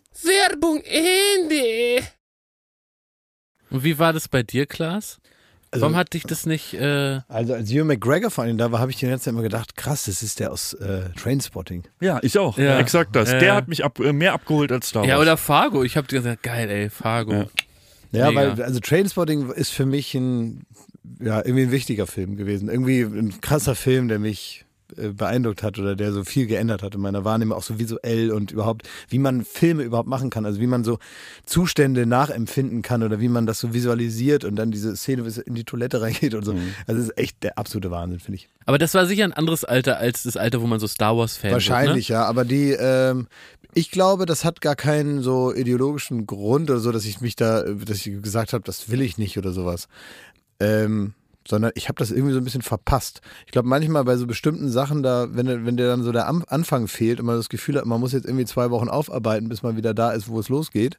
[0.23, 2.03] Werbung Ende.
[3.69, 5.19] Und wie war das bei dir, Klaas?
[5.73, 6.73] Also- Warum hat dich das nicht...
[6.73, 9.41] Äh, Also als Ewan McGregor vor allem da war, habe ich die ganze Zeit immer
[9.41, 11.83] gedacht, krass, das ist der aus äh, Trainspotting.
[12.01, 12.57] Ja, ich auch.
[12.57, 12.77] Ja.
[12.79, 13.31] Exakt das.
[13.31, 15.09] Ja, Der hat mich ab, äh, mehr abgeholt als Star Wars.
[15.09, 15.83] ja, oder Fargo.
[15.85, 17.31] Ich hab dir gesagt, geil, ey, Fargo.
[17.33, 17.47] Ja.
[18.13, 20.65] Ja, weil also Trainspotting ist für mich ein
[21.21, 25.79] ja irgendwie ein wichtiger Film gewesen, irgendwie ein krasser Film, der mich äh, beeindruckt hat
[25.79, 29.19] oder der so viel geändert hat in meiner Wahrnehmung, auch so visuell und überhaupt, wie
[29.19, 30.99] man Filme überhaupt machen kann, also wie man so
[31.45, 35.37] Zustände nachempfinden kann oder wie man das so visualisiert und dann diese Szene, wie es
[35.37, 36.51] in die Toilette reingeht und so.
[36.87, 38.49] Also das ist echt der absolute Wahnsinn, finde ich.
[38.65, 41.51] Aber das war sicher ein anderes Alter als das Alter, wo man so Star Wars-Fan
[41.51, 43.27] Wahrscheinlich, ja, aber die, ähm,
[43.73, 47.63] ich glaube, das hat gar keinen so ideologischen Grund oder so, dass ich mich da,
[47.63, 49.87] dass ich gesagt habe, das will ich nicht oder sowas.
[50.59, 51.13] Ähm,
[51.47, 53.21] sondern ich habe das irgendwie so ein bisschen verpasst.
[53.45, 56.87] Ich glaube, manchmal bei so bestimmten Sachen, da, wenn, wenn dir dann so der Anfang
[56.87, 59.75] fehlt und man das Gefühl hat, man muss jetzt irgendwie zwei Wochen aufarbeiten, bis man
[59.75, 60.97] wieder da ist, wo es losgeht,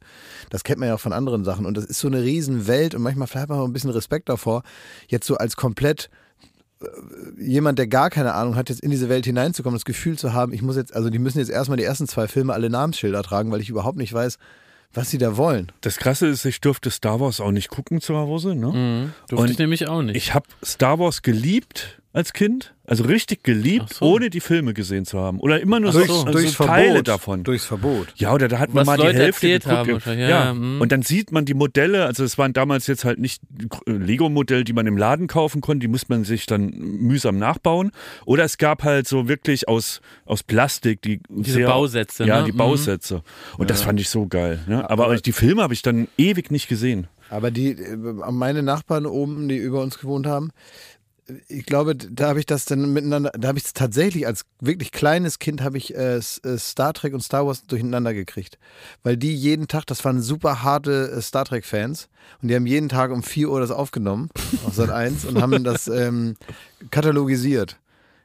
[0.51, 1.67] das kennt man ja auch von anderen Sachen.
[1.67, 4.63] Und das ist so eine Riesenwelt und manchmal vielleicht auch ein bisschen Respekt davor,
[5.09, 6.11] jetzt so als komplett
[6.81, 6.87] äh,
[7.41, 10.53] jemand, der gar keine Ahnung hat, jetzt in diese Welt hineinzukommen, das Gefühl zu haben,
[10.53, 13.53] ich muss jetzt, also die müssen jetzt erstmal die ersten zwei Filme alle Namensschilder tragen,
[13.53, 14.39] weil ich überhaupt nicht weiß,
[14.95, 15.73] was sie da wollen.
[15.81, 18.55] Das Krasse ist, ich durfte Star Wars auch nicht gucken zu Hause.
[18.55, 18.67] Ne?
[18.69, 19.13] Mhm.
[19.29, 20.17] Durfte Und ich nämlich auch nicht.
[20.17, 24.05] Ich habe Star Wars geliebt als Kind, also richtig geliebt, so.
[24.05, 25.41] ohne die Filme gesehen zu haben.
[25.41, 27.09] Oder immer nur so, Durchs, so durchs Teile Verbot.
[27.09, 27.43] davon.
[27.45, 28.09] Durchs Verbot.
[28.17, 30.07] Ja, oder da hat man Was mal Leute die Hälfte geguckt.
[30.07, 30.81] haben ja, ja, mhm.
[30.81, 33.41] Und dann sieht man die Modelle, also es waren damals jetzt halt nicht
[33.87, 37.93] Lego-Modelle, die man im Laden kaufen konnte, die musste man sich dann mühsam nachbauen.
[38.27, 42.45] Oder es gab halt so wirklich aus, aus Plastik die Diese sehr, Bausätze, Ja, ne?
[42.47, 42.57] die Mhm.
[42.59, 43.23] Bausätze.
[43.59, 44.61] Und das fand ich so geil.
[44.67, 44.89] Ne?
[44.91, 47.07] Aber die Filme habe ich dann ewig nicht gesehen.
[47.31, 47.97] Aber die, äh,
[48.31, 50.51] meine Nachbarn oben, die über uns gewohnt haben,
[51.49, 54.93] ich glaube, da habe ich das dann miteinander, da habe ich es tatsächlich als wirklich
[54.93, 56.21] kleines Kind habe ich äh, äh,
[56.59, 58.59] Star Trek und Star Wars durcheinander gekriegt.
[59.03, 62.09] Weil die jeden Tag, das waren super harte äh, Star Trek-Fans
[62.41, 64.31] und die haben jeden Tag um 4 Uhr das aufgenommen
[64.67, 66.37] auf Sat 1 und haben das ähm,
[66.91, 67.79] katalogisiert.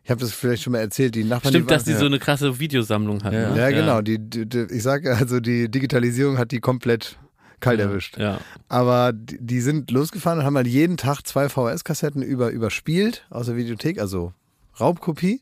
[0.04, 2.06] Ich habe das vielleicht schon mal erzählt, die Nachbarn Stimmt, die dass die waren, so
[2.06, 3.36] eine krasse Videosammlung hatten.
[3.36, 3.52] Ja.
[3.52, 3.60] ne?
[3.60, 7.18] ja, genau, die, die, die, ich sage also die Digitalisierung hat die komplett
[7.60, 8.18] kalt erwischt.
[8.18, 8.40] Ja.
[8.70, 13.48] Aber die, die sind losgefahren und haben halt jeden Tag zwei VHS-Kassetten über, überspielt aus
[13.48, 14.34] der Videothek, also
[14.80, 15.42] Raubkopie.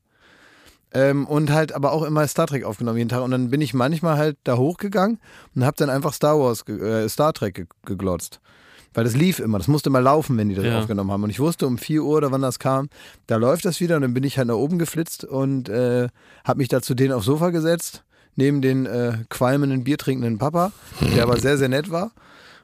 [0.94, 3.22] Ähm, und halt aber auch immer Star Trek aufgenommen jeden Tag.
[3.22, 5.20] Und dann bin ich manchmal halt da hochgegangen
[5.54, 8.40] und habe dann einfach Star Wars, äh, Star Trek ge geglotzt.
[8.94, 10.80] Weil das lief immer, das musste immer laufen, wenn die das Ja.
[10.80, 11.24] aufgenommen haben.
[11.24, 12.88] Und ich wusste um 4 Uhr oder wann das kam,
[13.28, 16.08] da läuft das wieder und dann bin ich halt nach oben geflitzt und äh,
[16.46, 18.05] habe mich da zu denen aufs Sofa gesetzt,
[18.36, 20.72] neben den äh, qualmenden, biertrinkenden Papa,
[21.16, 22.12] der aber sehr, sehr nett war.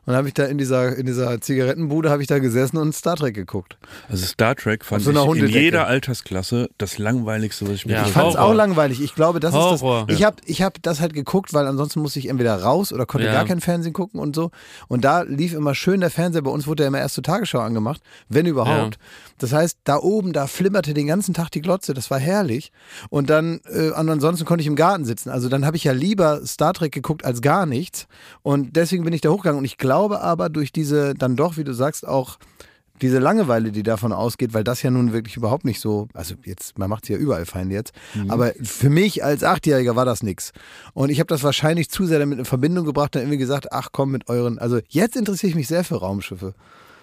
[0.08, 3.16] Und habe ich da in dieser, in dieser Zigarettenbude habe ich da gesessen und Star
[3.16, 3.78] Trek geguckt.
[4.10, 8.06] Also Star Trek fand so ich in jeder Altersklasse das langweiligste, was ich mir Ja.
[8.08, 9.00] Ich fand es auch langweilig.
[9.00, 10.02] Ich glaube, das Horror.
[10.02, 10.18] ist das.
[10.18, 13.28] Ich habe ich hab das halt geguckt, weil ansonsten musste ich entweder raus oder konnte
[13.28, 13.34] Ja.
[13.34, 14.50] gar kein Fernsehen gucken und so.
[14.88, 16.42] Und da lief immer schön der Fernseher.
[16.42, 18.98] Bei uns wurde ja immer erst zur Tagesschau angemacht, wenn überhaupt.
[19.38, 21.94] Das heißt, da oben, da flimmerte den ganzen Tag die Glotze.
[21.94, 22.72] Das war herrlich.
[23.12, 25.30] Und dann, äh, und ansonsten konnte ich im Garten sitzen.
[25.30, 28.08] Also dann habe ich ja lieber Star Trek geguckt als gar nichts.
[28.42, 29.60] Und deswegen bin ich da hochgegangen.
[29.60, 32.38] Und ich glaube aber durch diese, dann doch, wie du sagst, auch
[33.02, 36.78] diese Langeweile, die davon ausgeht, weil das ja nun wirklich überhaupt nicht so, also jetzt,
[36.78, 37.94] man macht es ja überall fein jetzt,
[38.28, 40.52] aber für mich als Achtjähriger war das nix.
[40.94, 43.90] Und ich habe das wahrscheinlich zu sehr damit in Verbindung gebracht und irgendwie gesagt, ach
[43.92, 46.54] komm mit euren, also jetzt interessiere ich mich sehr für Raumschiffe,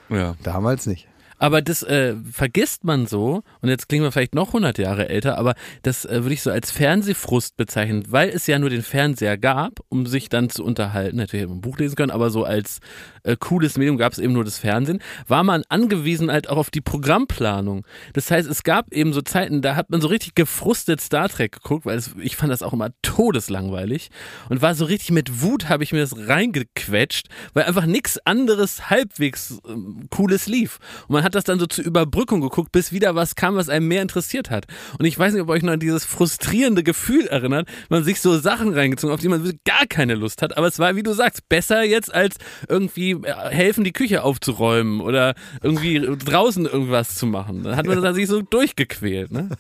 [0.08, 0.36] Ja.
[0.44, 1.08] damals nicht.
[1.38, 5.38] Aber das äh, vergisst man so, und jetzt klingen wir vielleicht noch 100 Jahre älter,
[5.38, 9.38] aber das äh, würde ich so als Fernsehfrust bezeichnen, weil es ja nur den Fernseher
[9.38, 11.16] gab, um sich dann zu unterhalten.
[11.16, 12.80] Natürlich hätte man ein Buch lesen können, aber so als
[13.22, 16.70] äh, cooles Medium gab es eben nur das Fernsehen, war man angewiesen halt auch auf
[16.70, 17.86] die Programmplanung.
[18.12, 21.52] Das heißt, es gab eben so Zeiten, da hat man so richtig gefrustet Star Trek
[21.52, 24.10] geguckt, weil es, ich fand das auch immer todeslangweilig
[24.48, 28.90] und war so richtig mit Wut habe ich mir das reingequetscht, weil einfach nichts anderes
[28.90, 30.78] halbwegs ähm, cooles lief.
[31.08, 33.88] Und man hat das dann so zur Überbrückung geguckt, bis wieder was kam, was einem
[33.88, 34.66] mehr interessiert hat.
[34.98, 38.38] Und ich weiß nicht, ob euch noch an dieses frustrierende Gefühl erinnert, man sich so
[38.38, 40.56] Sachen reingezogen, auf die man gar keine Lust hat.
[40.56, 42.36] Aber es war, wie du sagst, besser jetzt als
[42.68, 47.62] irgendwie äh, helfen, die Küche aufzuräumen oder irgendwie draußen irgendwas zu machen.
[47.64, 49.32] Dann hat man da sich so durchgequält.
[49.32, 49.50] Ne?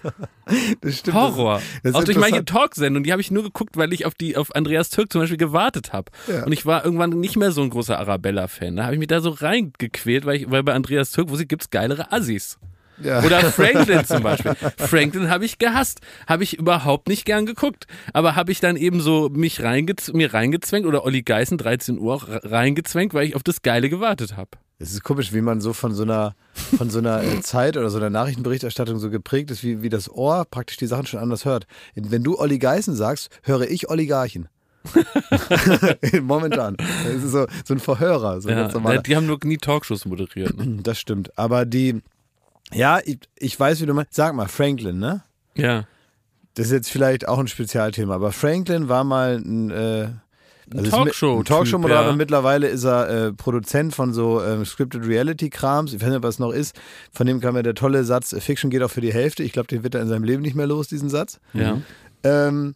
[0.80, 1.14] Das stimmt.
[1.14, 1.60] Horror.
[1.82, 2.42] Das auch durch manche.
[2.42, 5.36] Talksendungen, die habe ich nur geguckt, weil ich auf die auf Andreas Türk zum Beispiel
[5.36, 6.10] gewartet habe.
[6.26, 6.44] Ja.
[6.44, 8.76] Und ich war irgendwann nicht mehr so ein großer Arabella-Fan.
[8.76, 11.46] Da habe ich mich da so reingequält, weil, ich, weil bei Andreas Türk, wo sie
[11.46, 12.58] gibt's geilere Assis.
[13.02, 13.22] Ja.
[13.22, 14.54] Oder Franklin zum Beispiel.
[14.76, 16.00] Franklin habe ich gehasst.
[16.26, 17.86] Habe ich überhaupt nicht gern geguckt.
[18.12, 22.14] Aber habe ich dann eben so mich reingez mir reingezwängt oder Olli Geißen 13 Uhr
[22.14, 24.50] auch reingezwängt, weil ich auf das Geile gewartet habe.
[24.80, 27.90] Es ist komisch, wie man so von so einer, von so einer äh, Zeit oder
[27.90, 31.44] so einer Nachrichtenberichterstattung so geprägt ist, wie, wie das Ohr praktisch die Sachen schon anders
[31.44, 31.66] hört.
[31.96, 34.48] Wenn du Olli Geißen sagst, höre ich Oligarchen.
[36.22, 36.76] Momentan.
[36.76, 38.40] Das ist so, so ein Verhörer.
[38.40, 40.56] So Ja, die haben nur nie Talkshows moderiert.
[40.56, 40.78] Ne?
[40.82, 41.36] Das stimmt.
[41.36, 42.00] Aber die,
[42.72, 44.14] ja, ich, ich weiß, wie du meinst.
[44.14, 45.22] Sag mal, Franklin, ne?
[45.56, 45.84] Ja.
[46.54, 50.08] Das ist jetzt vielleicht auch ein Spezialthema, aber Franklin war mal ein, äh,
[50.74, 51.42] Also Talkshow.
[51.44, 52.10] Talkshow-Moderator.
[52.10, 52.16] ja.
[52.16, 55.92] Mittlerweile ist er äh, Produzent von so ähm, Scripted Reality-Krams.
[55.94, 56.74] Ich weiß nicht, was es noch ist.
[57.12, 59.42] Von dem kam ja der tolle Satz, äh, Fiction geht auch für die Hälfte.
[59.44, 61.38] Ich glaube, den wird er in seinem Leben nicht mehr los, diesen Satz.
[61.54, 61.80] Ja,
[62.24, 62.74] Ähm,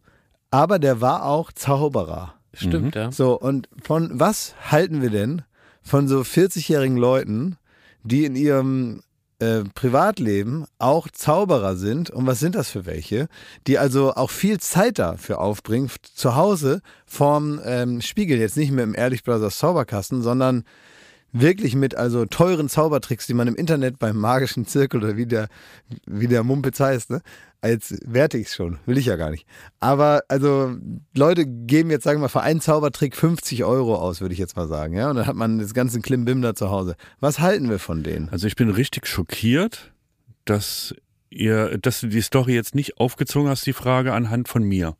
[0.51, 2.35] aber der war auch Zauberer.
[2.55, 3.11] stimmt, ja.
[3.11, 5.43] So, und von was halten wir denn
[5.83, 7.57] von so 40-jährigen Leuten,
[8.05, 9.03] die in ihrem
[9.43, 12.11] äh, Privatleben auch Zauberer sind?
[12.11, 13.29] Und was sind das für welche?
[13.67, 18.85] Die also auch viel Zeit dafür aufbringen, zu Hause vorm ähm, Spiegel, jetzt nicht mehr
[18.85, 20.65] im Ehrlich Brothers Zauberkasten, sondern
[21.33, 25.49] wirklich mit also teuren Zaubertricks, die man im Internet beim magischen Zirkel oder wie der,
[26.07, 27.23] wie der Mumpitz heißt, ne?
[27.63, 29.47] Als werte ich es schon, will ich ja gar nicht.
[29.79, 30.77] Aber also
[31.15, 34.57] Leute geben jetzt, sagen wir mal, für einen Zaubertrick 50 Euro aus, würde ich jetzt
[34.57, 35.11] mal sagen, ja.
[35.11, 36.97] Und dann hat man das ganze Klimbim da zu Hause.
[37.21, 38.29] Was halten wir von denen?
[38.31, 39.93] Also ich bin richtig schockiert,
[40.45, 40.93] dass
[41.31, 44.97] ihr, dass du die Story jetzt nicht aufgezogen hast, die Frage anhand von mir.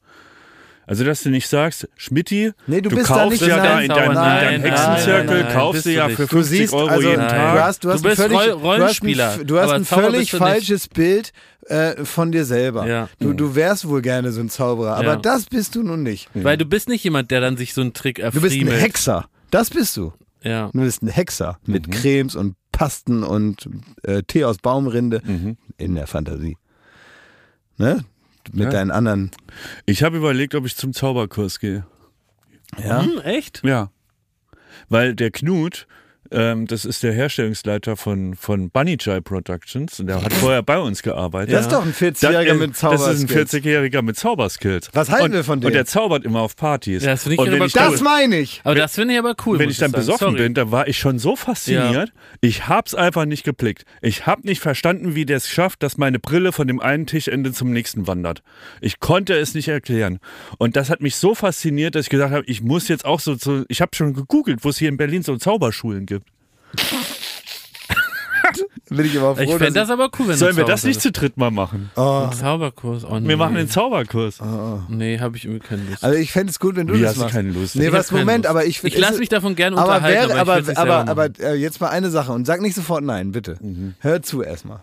[0.87, 3.81] Also, dass du nicht sagst, Schmidti, Nee, du du bist da kaufst nicht ja da
[3.81, 6.29] in deinem, Nein, in deinem nein, Hexenzirkel, nein, nein, kaufst du du ja für Du
[6.29, 7.29] 50 siehst, Euro also, jeden Nein.
[7.31, 7.55] Tag.
[7.55, 9.71] du hast, du Du hast ein bist völlig, Roll- du hast ein, Rollenspieler, du hast
[9.71, 11.33] ein völlig du falsches Bild
[11.69, 12.87] äh, von dir selber.
[12.89, 13.09] Ja.
[13.21, 15.17] Du, du wärst wohl gerne so ein Zauberer, aber Ja.
[15.17, 16.29] das bist du nun nicht.
[16.35, 18.81] Weil du bist nicht jemand, der dann sich so einen Trick Du bist ein erfriemelt.
[18.83, 19.27] Hexer.
[19.51, 20.13] Das bist du.
[20.43, 20.71] Ja.
[20.73, 23.69] Du bist ein Hexer mit Cremes und Pasten und
[24.03, 25.57] äh, Tee aus Baumrinde Mhm.
[25.77, 26.57] in der Fantasie.
[27.79, 28.05] Ne?
[28.53, 28.71] Mit Ja.
[28.71, 29.31] deinen anderen.
[29.87, 31.87] Ich habe überlegt, ob ich zum Zauberkurs gehe.
[32.83, 33.03] Ja.
[33.03, 33.63] Hm, echt?
[33.65, 33.91] Ja.
[34.89, 35.87] Weil der Knut,
[36.33, 40.79] ähm, das ist der Herstellungsleiter von, von Bunny Jai Productions und der hat vorher bei
[40.79, 41.55] uns gearbeitet.
[41.55, 43.27] Das ist doch ein 40-Jähriger Das, äh, mit Zauberskills.
[43.27, 44.91] Das ist ein 40-Jähriger mit Zauberskills.
[44.93, 45.67] Was halten und, wir von dem?
[45.67, 47.03] Und der zaubert immer auf Partys.
[47.03, 47.91] Ja, das finde ich aber ich cool.
[47.91, 48.61] Das meine ich.
[48.65, 49.59] Aber das finde ich aber cool.
[49.59, 50.01] wenn ich dann sagen.
[50.01, 50.43] besoffen Sorry.
[50.43, 52.13] bin, da war ich schon so fasziniert.
[52.41, 53.85] Ich hab's einfach nicht geblickt.
[54.01, 57.53] Ich hab nicht verstanden, wie der es schafft, dass meine Brille von dem einen Tischende
[57.53, 58.43] zum nächsten wandert.
[58.81, 60.19] Ich konnte es nicht erklären.
[60.59, 63.35] Und das hat mich so fasziniert, dass ich gesagt habe, ich muss jetzt auch so,
[63.35, 66.22] so ich habe schon gegoogelt, wo es hier in Berlin so Zauberschulen gibt.
[68.91, 71.11] Bin ich aber froh, Ich fände das aber cool, wenn Sollen wir das nicht zu
[71.13, 71.91] dritt mal machen?
[71.95, 72.41] ich, oh, bist.
[72.41, 73.05] Zauberkurs.
[73.05, 73.29] Oh, nee.
[73.29, 74.41] Wir machen den Zauberkurs.
[74.89, 76.05] Nee, habe ich irgendwie keine Lust.
[76.05, 77.35] Also ich fände es gut, wenn du Wie das hast machst.
[77.35, 77.77] keine Lust?
[77.77, 78.51] Nee, Ich was, Moment, Lust.
[78.51, 81.55] aber ich ich lasse mich davon gerne aber, unterhalten, wer, aber, aber, aber, aber, äh,
[81.55, 83.57] jetzt mal eine Sache und sag nicht sofort nein, bitte.
[83.61, 83.95] Mhm.
[84.01, 84.83] Hör zu erstmal.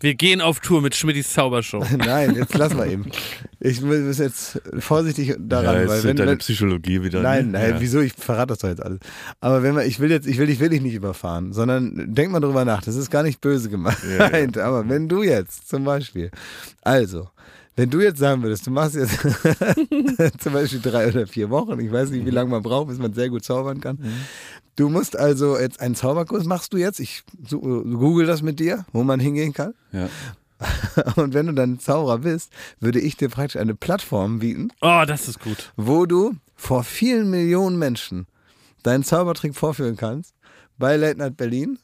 [0.00, 1.84] Wir gehen auf Tour mit Schmidtis Zaubershow.
[1.98, 3.06] Nein, jetzt lass mal eben.
[3.60, 7.20] Ich muss jetzt vorsichtig daran, ja, jetzt weil wenn, deine wenn Psychologie wieder.
[7.20, 7.58] Nein, ne?
[7.58, 7.80] nein, ja.
[7.80, 8.00] wieso?
[8.00, 8.98] Ich verrate das doch jetzt alles.
[9.40, 12.40] Aber wenn man, ich will jetzt, ich will dich wirklich nicht überfahren, sondern denk mal
[12.40, 12.82] drüber nach.
[12.82, 13.98] Das ist gar nicht böse gemeint.
[14.18, 14.48] Ja, ja.
[14.64, 16.30] Aber wenn du jetzt zum Beispiel,
[16.80, 17.28] also,
[17.76, 19.18] wenn du jetzt sagen würdest, du machst jetzt
[20.40, 23.12] zum Beispiel drei oder vier Wochen, ich weiß nicht, wie lange man braucht, bis man
[23.14, 23.98] sehr gut zaubern kann.
[24.76, 27.00] Du musst also jetzt einen Zauberkurs machst du jetzt.
[27.00, 29.74] Ich google das mit dir, wo man hingehen kann.
[29.92, 30.08] Ja.
[31.16, 35.28] Und wenn du dann Zauberer bist, würde ich dir praktisch eine Plattform bieten, Oh, das
[35.28, 35.72] ist gut.
[35.76, 38.26] wo du vor vielen Millionen Menschen
[38.82, 40.34] deinen Zaubertrick vorführen kannst
[40.78, 41.78] bei Late Night Berlin.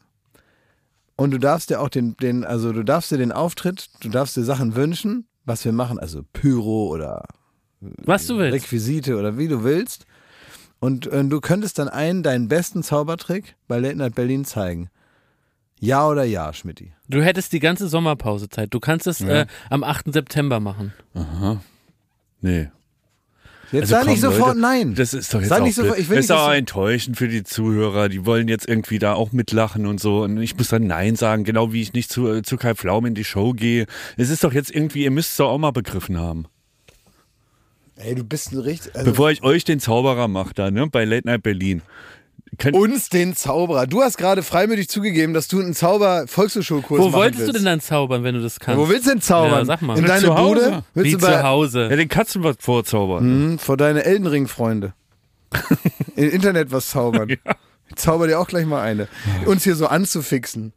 [1.16, 4.37] Und du darfst dir auch den, den, also du darfst dir den Auftritt, du darfst
[4.37, 7.24] dir Sachen wünschen, was wir machen, also Pyro oder
[7.80, 8.54] Was du willst.
[8.54, 10.06] Requisite oder wie du willst.
[10.80, 14.90] Und äh, du könntest dann einen, deinen besten Zaubertrick bei Late Night Berlin zeigen.
[15.80, 16.92] Ja oder ja, Schmidti?
[17.08, 18.72] Du hättest die ganze Sommerpausezeit.
[18.74, 20.12] Du kannst es äh, am 8.
[20.12, 20.92] September machen.
[21.14, 21.61] Aha.
[22.40, 22.70] Nee.
[23.70, 24.94] Jetzt Also sag nicht sofort Leute, nein.
[24.94, 27.16] Das ist doch jetzt Sag auch nicht sofort, ich will das nicht, ist auch enttäuschend
[27.18, 28.09] für die Zuhörer.
[28.09, 30.22] Die wollen jetzt irgendwie da auch mitlachen und so.
[30.22, 33.14] Und ich muss dann Nein sagen, genau wie ich nicht zu, zu Kai Pflaum in
[33.14, 33.87] die Show gehe.
[34.16, 36.46] Es ist doch jetzt irgendwie, ihr müsst es doch auch mal begriffen haben.
[37.96, 38.94] Ey, du bist ein richtig.
[38.94, 41.83] Also Bevor ich euch den Zauberer mache da, ne, bei Late Night Berlin.
[42.72, 43.87] Uns den Zauberer.
[43.87, 47.48] Du hast gerade freimütig zugegeben, dass du einen Zauber-Volkshochschulkurs Wo machen wolltest willst.
[47.50, 48.78] du denn dann zaubern, wenn du das kannst?
[48.80, 49.61] Wo willst du denn zaubern?
[49.61, 49.98] Ja, sag mal.
[49.98, 50.54] In deine zu Hause.
[50.70, 50.84] Bude?
[50.94, 51.88] Willst Wie du bei, zu Hause.
[51.90, 53.22] ja, den Katzen was vorzaubern.
[53.24, 54.94] Hm, vor deine Elden Ring-Freunde.
[56.16, 57.28] Im Internet was zaubern.
[57.30, 59.08] Ich zauber dir auch gleich mal eine.
[59.46, 60.72] Uns hier so anzufixen.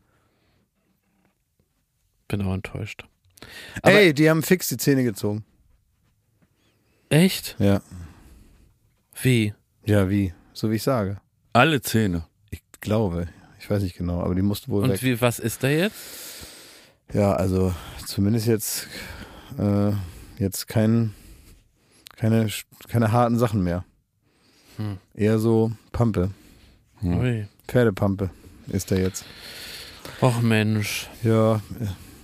[2.28, 3.06] Bin auch enttäuscht.
[3.82, 5.44] Aber- Ey, die haben fix die Zähne gezogen.
[7.10, 7.56] Echt?
[7.60, 7.82] Ja.
[9.22, 9.54] Wie?
[9.86, 10.34] Ja, wie?
[10.54, 11.18] So wie ich sage.
[11.54, 12.24] Alle Zähne.
[12.50, 13.28] Ich glaube.
[13.60, 15.04] Ich weiß nicht genau, aber die mussten wohl Und weg.
[15.04, 15.96] wie, was ist da jetzt?
[17.14, 17.74] Ja, also
[18.06, 18.88] zumindest jetzt,
[19.58, 19.92] äh,
[20.40, 21.14] jetzt kein,
[22.16, 22.48] keine,
[22.88, 23.84] keine harten Sachen mehr.
[24.78, 24.98] Hm.
[25.14, 26.32] Eher so Pampe.
[27.04, 27.48] Ui.
[27.68, 28.30] Pferdepampe
[28.68, 29.26] ist da jetzt.
[30.22, 31.08] Och Mensch.
[31.24, 31.62] Ja,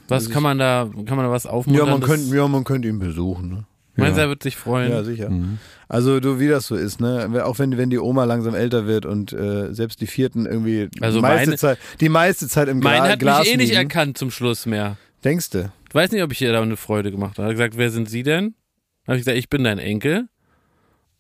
[0.08, 1.86] Was kann man da, kann man da was aufmuntern?
[1.86, 3.50] ja, man könnte, ja, man könnte ihn besuchen.
[3.50, 3.66] Ne?
[3.98, 4.26] Meinst du, Ja.
[4.28, 4.92] er wird sich freuen?
[4.92, 5.30] Ja, sicher.
[5.30, 5.58] Mhm.
[5.90, 7.44] Also du, wie das so ist, ne?
[7.46, 11.18] Auch wenn, wenn die Oma langsam älter wird und äh, selbst die Vierten irgendwie Also
[11.20, 13.70] die, meiste meine- Zeit, die meiste Zeit im Gra Mein hat Glas mich eh nicht
[13.70, 13.82] liegen.
[13.82, 14.98] erkannt zum Schluss mehr.
[15.24, 15.72] Denkst du?
[15.90, 17.44] Ich weiß nicht, ob ich ihr da eine Freude gemacht habe.
[17.44, 18.54] Er hat gesagt, wer sind Sie denn?
[19.08, 20.28] Habe ich gesagt, ich bin dein Enkel.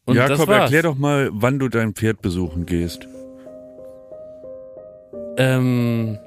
[0.05, 0.63] Und das Jakob, war's.
[0.63, 3.07] erklär doch mal, wann du dein Pferd besuchen gehst.
[5.37, 6.17] Ähm,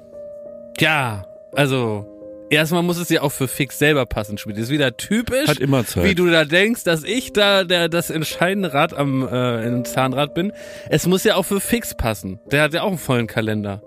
[0.79, 2.07] ja, also
[2.51, 4.37] erstmal muss es ja auch für Fix selber passen.
[4.39, 4.57] Schmidt.
[4.57, 6.05] Das ist wieder typisch, Hat immer Zeit.
[6.05, 10.35] wie du da denkst, dass ich da der, das entscheidende Rad am äh, im Zahnrad
[10.35, 10.53] bin.
[10.89, 12.41] Es muss ja auch für Fix passen.
[12.51, 13.83] Der hat ja auch einen vollen Kalender.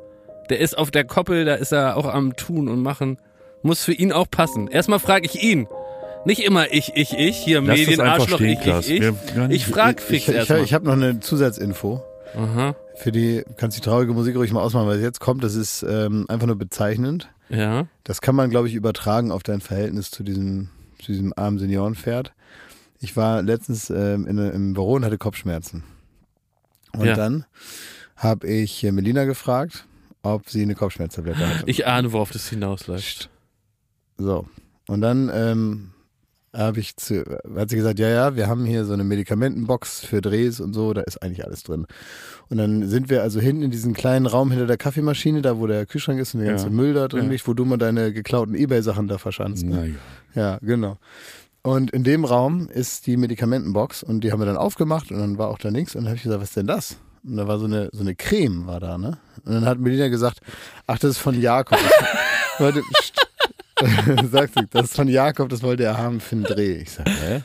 [0.50, 3.18] Der ist auf der Koppel, da ist er auch am Tun und Machen.
[3.62, 4.68] Muss für ihn auch passen.
[4.68, 5.68] Erstmal frage ich ihn.
[6.26, 9.02] Nicht immer ich, ich, ich, hier Lass Medienarschloch, stehen, ich, ich, ich.
[9.02, 10.64] Wir- Ich frag Ich, Fix ich, erstmal.
[10.64, 12.02] ich habe noch eine Zusatzinfo.
[12.36, 15.44] Aha, Für die kannst du die traurige Musik ruhig mal ausmachen, weil es jetzt kommt.
[15.44, 17.30] Das ist ähm, einfach nur bezeichnend.
[17.50, 17.88] ja.
[18.04, 22.34] Das kann man, glaube ich, übertragen auf dein Verhältnis zu diesem, zu diesem armen Seniorenpferd.
[23.00, 25.84] Ich war letztens ähm, in, im Büro und hatte Kopfschmerzen.
[26.96, 27.16] Und Ja.
[27.16, 27.46] dann
[28.16, 29.86] habe ich äh, Melina gefragt,
[30.22, 31.64] ob sie eine Kopfschmerztablette hat.
[31.66, 33.30] Ich ahne, worauf das hinausläuft.
[34.18, 34.48] So.
[34.88, 35.93] Und dann ähm,
[36.56, 37.24] habe ich zu,
[37.56, 40.94] hat sie gesagt, ja, ja, wir haben hier so eine Medikamentenbox für Drehs und so,
[40.94, 41.88] da ist eigentlich alles drin.
[42.50, 45.66] Und dann sind wir also hinten in diesem kleinen Raum hinter der Kaffeemaschine, da wo
[45.68, 46.56] der Kühlschrank ist und der Ja.
[46.56, 47.32] ganze Müll da drin Ja.
[47.32, 49.66] liegt, wo du mal deine geklauten Ebay-Sachen da verschanzt.
[49.66, 49.96] Ne?
[50.36, 50.98] Ja, genau.
[51.64, 55.38] Und in dem Raum ist die Medikamentenbox und die haben wir dann aufgemacht und dann
[55.38, 56.98] war auch da nichts und dann habe ich gesagt, was ist denn das?
[57.26, 59.18] Und da war so eine, so eine Creme war da, ne?
[59.46, 60.40] Und dann hat Melina gesagt,
[60.88, 61.80] ach, das ist von Jakob.
[62.60, 62.82] Warte,
[64.32, 66.82] sagt sie, das ist von Jakob, das wollte er haben für einen Dreh.
[66.82, 67.36] Ich sage, hä?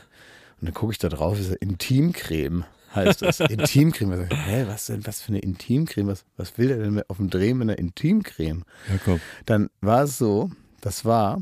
[0.61, 2.65] Und dann gucke ich da drauf, ist Intimcreme
[2.95, 3.39] heißt das.
[3.39, 4.13] Intimcreme.
[4.23, 6.07] Ich sag, hä, was denn, was für eine Intimcreme?
[6.07, 8.63] Was, was will der denn mit- auf dem Dreh mit einer Intimcreme?
[8.89, 9.19] Jakob.
[9.45, 10.49] Dann war es so,
[10.81, 11.39] das war,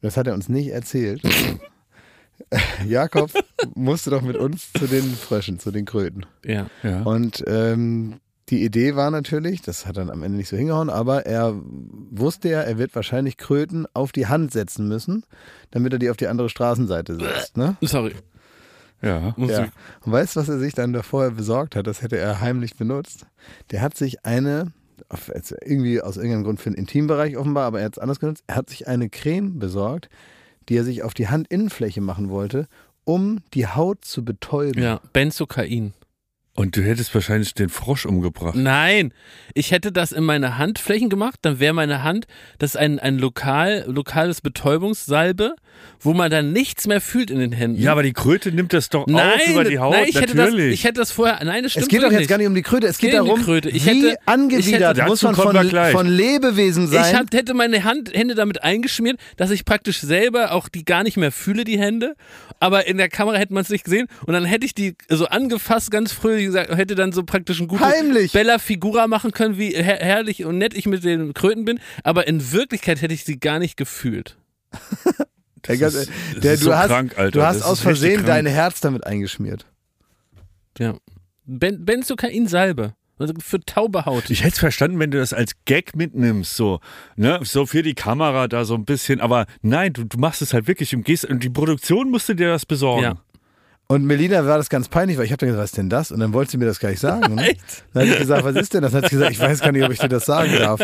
[0.00, 1.20] das hat er uns nicht erzählt.
[2.86, 3.30] Jakob
[3.74, 6.24] musste doch mit uns zu den Fröschen, zu den Kröten.
[6.44, 6.68] Ja.
[6.82, 7.02] Ja.
[7.02, 11.24] Und ähm, die Idee war natürlich, das hat dann am Ende nicht so hingehauen, aber
[11.26, 11.54] er
[12.10, 15.24] wusste ja, er wird wahrscheinlich Kröten auf die Hand setzen müssen,
[15.70, 17.56] damit er die auf die andere Straßenseite setzt.
[17.56, 17.76] Ne?
[17.80, 18.14] Sorry.
[19.02, 19.34] ja.
[19.36, 19.68] Muss Ja.
[20.04, 21.86] Und weißt du, was er sich dann davor besorgt hat?
[21.86, 23.26] Das hätte er heimlich benutzt.
[23.70, 24.72] Der hat sich eine,
[25.64, 28.42] irgendwie aus irgendeinem Grund für den Intimbereich offenbar, aber er hat es anders genutzt.
[28.48, 30.10] Er hat sich eine Creme besorgt,
[30.68, 32.66] die er sich auf die Handinnenfläche machen wollte,
[33.04, 34.82] um die Haut zu betäuben.
[34.82, 35.94] Ja, Benzokain.
[36.56, 38.56] Und du hättest wahrscheinlich den Frosch umgebracht.
[38.56, 39.14] Nein,
[39.54, 42.26] ich hätte das in meine Handflächen gemacht, dann wäre meine Hand,
[42.58, 45.54] das ist ein, ein lokal, lokales Betäubungssalbe,
[46.00, 47.80] wo man dann nichts mehr fühlt in den Händen.
[47.80, 49.92] Ja, aber die Kröte nimmt das doch nein, auf über die Haut.
[49.94, 50.74] nein, ich hätte, das, Natürlich.
[50.74, 52.62] ich hätte das vorher, nein, das stimmt Es geht doch jetzt gar nicht um die
[52.62, 53.70] Kröte, es geht Geht um die darum, Kröte.
[53.70, 55.54] Ich wie hätte- angewidert ich hätte- muss man von,
[55.92, 57.04] von Lebewesen sein.
[57.12, 61.04] Ich hab, hätte meine Hand, Hände damit eingeschmiert, dass ich praktisch selber auch die gar
[61.04, 62.16] nicht mehr fühle, die Hände.
[62.58, 64.06] Aber in der Kamera hätte man es nicht gesehen.
[64.26, 67.68] Und dann hätte ich die so angefasst, ganz fröhlich gesagt, hätte dann so praktisch ein
[67.68, 68.32] gutes Heimlich.
[68.32, 71.80] Bella Figura machen können, wie her herrlich und nett ich mit den Kröten bin.
[72.04, 74.36] Aber in Wirklichkeit hätte ich sie gar nicht gefühlt.
[75.68, 76.10] Der, ist-
[76.42, 77.30] der, du so hast, krank, Alter.
[77.32, 79.66] du hast Das aus Versehen dein Herz damit eingeschmiert.
[80.78, 80.94] Ja.
[81.44, 82.94] Ben, Benzokain-Salbe.
[83.18, 84.30] Also für taube Haut.
[84.30, 86.80] Ich hätte es verstanden, wenn du das als Gag mitnimmst, so,
[87.16, 90.54] ne, so für die Kamera da so ein bisschen, aber nein, du, du machst es
[90.54, 93.02] halt wirklich und gehst, und die Produktion musste dir das besorgen.
[93.02, 93.22] Ja.
[93.90, 96.12] Und Melina war das ganz peinlich, weil ich habe dann gesagt, was ist denn das?
[96.12, 97.34] Und dann wollte sie mir das gleich sagen.
[97.34, 97.56] Ne?
[97.92, 98.92] Dann habe ich gesagt, was ist denn das?
[98.92, 100.80] Dann hat sie gesagt, ich weiß gar nicht, ob ich dir das sagen darf.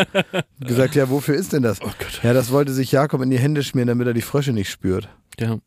[0.59, 1.81] gesagt, ja, wofür ist denn das?
[1.81, 2.21] Oh Gott.
[2.25, 5.09] Ja, das wollte sich Jakob in die Hände schmieren, damit er die Frösche nicht spürt.
[5.39, 5.59] ja.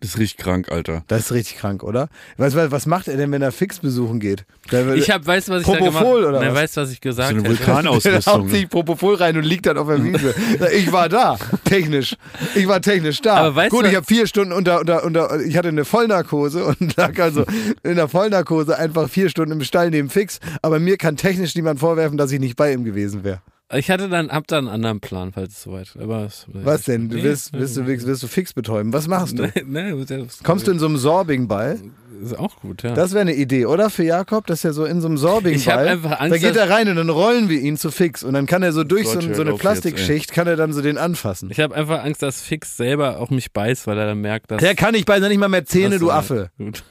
[0.00, 1.02] Das ist richtig krank, Alter.
[1.08, 2.08] Das ist richtig krank, oder?
[2.36, 4.44] Was, was, was macht er denn, wenn er fix besuchen geht?
[4.70, 6.54] Der, Ich hab, weißt du, was ich da Propofol gemacht oder Na, was?
[6.54, 8.32] weißt du, was ich gesagt So eine Vulkanausrüstung.
[8.44, 10.34] haut sich Propofol rein und liegt dann auf der Wiese.
[10.72, 12.16] Ich war da, technisch.
[12.54, 13.34] Ich war technisch da.
[13.38, 16.64] Aber weißt Gut, du- ich habe vier Stunden unter, unter, unter, ich hatte eine Vollnarkose
[16.64, 17.44] und lag also
[17.82, 20.38] in der Vollnarkose einfach vier Stunden im Stall neben Fix.
[20.62, 23.40] Aber mir kann technisch niemand vorwerfen, dass ich nicht bei ihm gewesen wäre.
[23.70, 25.94] Ich hatte dann, hab da einen anderen Plan, falls es soweit.
[26.00, 27.10] Aber es, Was denn?
[27.10, 28.94] Du willst, willst, du, willst, willst du Fix betäuben?
[28.94, 29.42] Was machst du?
[29.66, 31.78] Nee, nee, Kommst du in so einem Sorbing-Ball?
[32.22, 32.94] Ist auch gut, ja.
[32.94, 33.90] Das wäre eine Idee, oder?
[33.90, 35.98] Für Jakob, dass er so in so einem Sorbing-Ball.
[35.98, 38.24] Da geht er rein und dann rollen wir ihn zu Fix.
[38.24, 40.56] Und dann kann er so durch Gott, so, so eine auf jetzt, Plastikschicht, kann er
[40.56, 41.50] dann so den anfassen.
[41.50, 44.60] ich habe einfach Angst, dass Fix selber auch mich beißt, weil er dann merkt, dass.
[44.60, 46.50] Der kann nicht bei, nicht mal mehr Zähne, du Affe.
[46.56, 46.82] Gut.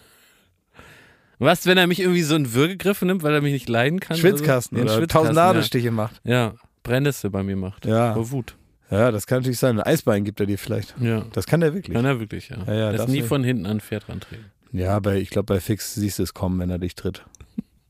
[1.39, 4.17] Was, wenn er mich irgendwie so einen Würgegriff nimmt, weil er mich nicht leiden kann?
[4.17, 4.97] Schwitzkasten oder so?
[4.97, 6.21] Oder tausend Schwitzkasten, Nadelstiche macht.
[6.23, 6.53] Ja, ja.
[6.87, 7.85] Brennnessel bei mir macht.
[7.85, 8.13] Ja.
[8.13, 8.55] Vor Wut.
[8.89, 9.79] Ja, das kann natürlich sein.
[9.79, 10.95] Ein Eisbein gibt er dir vielleicht.
[10.99, 11.25] Ja.
[11.33, 11.93] Das kann er wirklich.
[11.95, 12.57] Kann er wirklich, ja.
[12.65, 14.45] Ja, ja, darfst nie von hinten an ein Pferd rantreten.
[14.71, 17.25] Ja, aber ich glaube, bei Fix siehst du es kommen, wenn er dich tritt.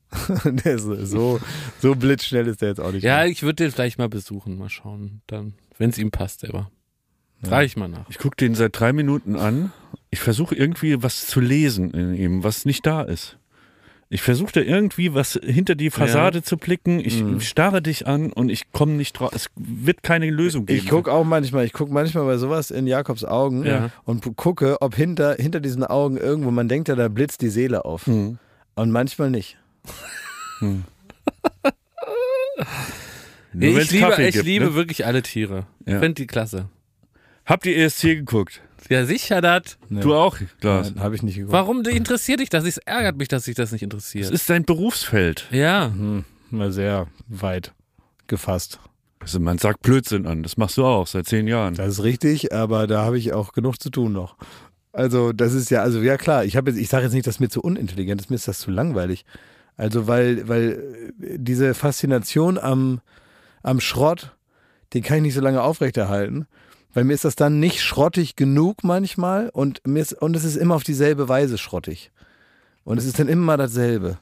[0.45, 1.39] der ist so,
[1.79, 3.03] so blitzschnell ist der jetzt auch nicht.
[3.03, 3.27] Ja, mehr.
[3.27, 5.21] ich würde den vielleicht mal besuchen, mal schauen.
[5.27, 6.71] Dann, wenn es ihm passt, selber.
[7.43, 8.09] Frage ich mal nach.
[8.09, 9.72] Ich gucke den seit drei Minuten an.
[10.09, 13.38] Ich versuche irgendwie was zu lesen in ihm, was nicht da ist.
[14.10, 17.01] Ich versuche da irgendwie was hinter die Fassade zu blicken.
[17.01, 19.32] Ich starre dich an und ich komme nicht drauf.
[19.34, 20.80] Es wird keine Lösung geben.
[20.80, 23.89] Ich gucke auch manchmal, ich gucke manchmal bei sowas in Jakobs Augen Ja.
[24.05, 27.84] und gucke, ob hinter, hinter diesen Augen irgendwo, man denkt ja, da blitzt die Seele
[27.84, 28.08] auf.
[28.08, 28.38] Mhm.
[28.76, 29.58] Und manchmal nicht.
[30.62, 30.84] Nur
[33.53, 34.76] wenn's ich liebe, Kaffee ich gibt, liebe ne?
[34.76, 35.66] wirklich alle Tiere.
[35.86, 35.95] Ja.
[35.95, 36.70] Ich finde die klasse.
[37.45, 38.62] Habt ihr ESC geguckt?
[38.89, 39.77] Ja, sicher das.
[39.89, 40.93] Du auch, Klaas.
[40.97, 41.51] Habe ich nicht geguckt.
[41.53, 42.65] Warum interessiert dich das?
[42.65, 44.25] Es ärgert mich, dass sich das nicht interessiert.
[44.25, 45.47] Es ist dein Berufsfeld.
[45.51, 45.88] ja.
[45.88, 47.73] Hm, mal sehr weit
[48.27, 48.79] gefasst.
[49.19, 50.43] Also man sagt Blödsinn an.
[50.43, 51.73] Das machst du auch seit zehn Jahren.
[51.73, 54.38] Das ist richtig, aber da habe ich auch genug zu tun noch.
[54.93, 57.39] Also das ist ja, also ja klar, ich habe jetzt, ich sage jetzt nicht, dass
[57.39, 59.25] mir zu unintelligent ist, mir ist das zu langweilig.
[59.75, 63.01] Also weil, weil äh, diese Faszination am,
[63.63, 64.35] am Schrott,
[64.93, 66.47] den kann ich nicht so lange aufrechterhalten,
[66.93, 70.55] weil mir ist das dann nicht schrottig genug manchmal und mir ist, und es ist
[70.55, 72.11] immer auf dieselbe Weise schrottig.
[72.83, 74.17] Und es ist dann immer dasselbe.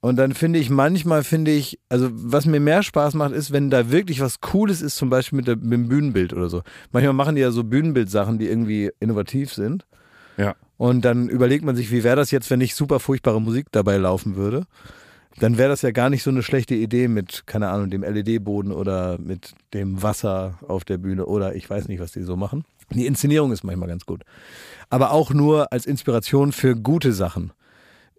[0.00, 3.70] Und dann finde ich, manchmal finde ich, also was mir mehr Spaß macht, ist, wenn
[3.70, 6.62] da wirklich was Cooles ist, zum Beispiel mit, der, mit dem Bühnenbild oder so.
[6.92, 9.86] Manchmal machen die ja so Bühnenbildsachen, die irgendwie innovativ sind.
[10.36, 10.56] Ja.
[10.76, 13.96] Und dann überlegt man sich, wie wäre das jetzt, wenn nicht super furchtbare Musik dabei
[13.96, 14.66] laufen würde.
[15.38, 18.70] Dann wäre das ja gar nicht so eine schlechte Idee mit, keine Ahnung, dem LED-Boden
[18.70, 22.64] oder mit dem Wasser auf der Bühne oder ich weiß nicht, was die so machen.
[22.90, 24.22] Die Inszenierung ist manchmal ganz gut.
[24.90, 27.52] Aber auch nur als Inspiration für gute Sachen.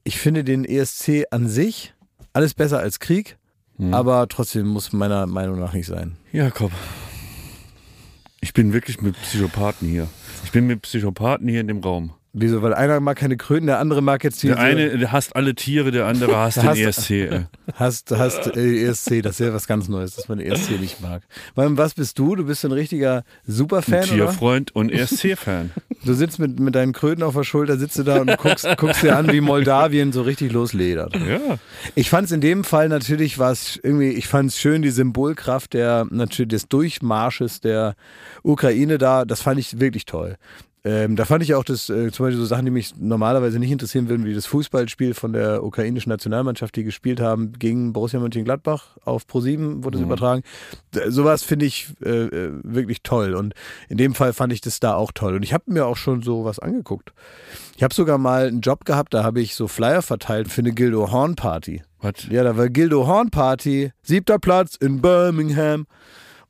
[0.04, 1.94] Ich finde den ESC an sich
[2.34, 3.38] alles besser als Krieg,
[3.92, 6.18] aber trotzdem muss meiner Meinung nach nicht sein.
[6.32, 6.72] Jakob.
[8.42, 10.08] Ich bin wirklich mit Psychopathen hier.
[10.44, 12.14] Ich bin mit Psychopathen hier in dem Raum.
[12.38, 12.62] Wieso?
[12.62, 14.56] Weil einer mag keine Kröten, der andere mag jetzt diese...
[14.56, 17.46] Der eine hasst alle Tiere, der andere hasst den Hasst- ESC.
[17.76, 21.24] Hast, hast äh, ESC, das ist ja was ganz Neues, dass man ESC nicht mag.
[21.56, 22.36] Was bist du?
[22.36, 24.04] Du bist ein richtiger Superfan, oder?
[24.04, 25.72] Tierfreund und ESC-Fan.
[26.04, 29.02] Du sitzt mit, mit deinen Kröten auf der Schulter, sitzt du da und guckst, guckst
[29.02, 31.16] dir an, wie Moldawien so richtig losledert.
[31.16, 31.58] Ja.
[31.96, 35.74] Ich fand es in dem Fall natürlich was irgendwie, ich fand es schön, die Symbolkraft
[35.74, 37.96] der natürlich des Durchmarsches der
[38.44, 40.36] Ukraine da, das fand ich wirklich toll.
[40.88, 43.72] Ähm, da fand ich auch das, äh, zum Beispiel so Sachen, die mich normalerweise nicht
[43.72, 48.96] interessieren würden, wie das Fußballspiel von der ukrainischen Nationalmannschaft, die gespielt haben gegen Borussia Mönchengladbach
[49.04, 50.44] auf Pro7 wurde es übertragen.
[50.94, 53.56] D- Sowas finde ich äh, äh, wirklich toll und
[53.90, 56.22] in dem Fall fand ich das da auch toll und ich habe mir auch schon
[56.22, 57.14] sowas angeguckt.
[57.76, 60.72] Ich habe sogar mal einen Job gehabt, da habe ich so Flyer verteilt für eine
[60.72, 61.82] Gildo Horn Party.
[62.00, 62.28] Was?
[62.30, 65.88] Ja, da war Gildo Horn Party, siebter Platz in Birmingham.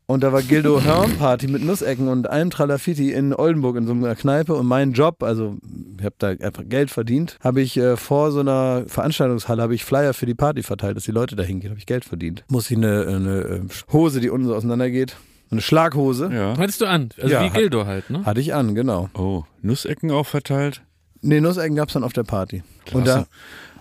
[0.08, 3.94] Und da war Gildo Horn Party mit Nussecken und allem Tralafiti in Oldenburg in so
[3.94, 4.54] einer Kneipe.
[4.54, 5.58] Und mein Job, also
[5.98, 9.84] ich habe da einfach Geld verdient, habe ich äh, vor so einer Veranstaltungshalle habe ich
[9.84, 11.72] Flyer für die Party verteilt, dass die Leute da hingehen.
[11.72, 12.44] Habe ich Geld verdient.
[12.50, 15.16] Muss ich eine, eine äh, Hose, die unten so auseinandergeht,
[15.52, 16.56] eine Schlaghose, Ja.
[16.58, 17.10] Hattest du an?
[17.22, 18.26] Also Ja, wie Gildo halt, ne?
[18.26, 19.10] hatte ich an, genau.
[19.16, 20.82] Oh, Nussecken auch verteilt.
[21.22, 22.62] Nee, Nussecken gab es dann auf der Party.
[22.94, 23.28] Und da, Klasse.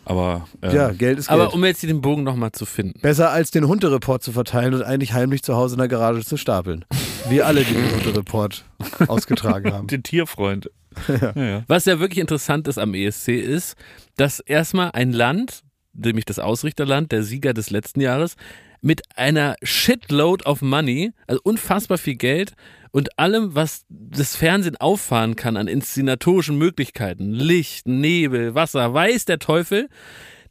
[0.05, 1.41] Aber äh, ja, Geld ist Geld.
[1.41, 3.01] Aber um jetzt hier den Bogen nochmal zu finden.
[3.01, 6.37] Besser als den Hundereport zu verteilen und eigentlich heimlich zu Hause in der Garage zu
[6.37, 6.85] stapeln.
[7.29, 8.65] Wir alle, die den Hundereport
[9.09, 9.87] ausgetragen haben.
[9.87, 10.71] den Tierfreund.
[11.09, 11.33] Ja.
[11.35, 13.77] Ja, Was ja wirklich interessant ist am ESC ist,
[14.17, 18.37] dass erstmal ein Land, nämlich das Ausrichterland, der Sieger des letzten Jahres,
[18.85, 22.53] mit einer Shitload of Money, also unfassbar viel Geld
[22.93, 29.39] und allem, was das Fernsehen auffahren kann an inszenatorischen Möglichkeiten, Licht, Nebel, Wasser, weiß der
[29.39, 29.89] Teufel,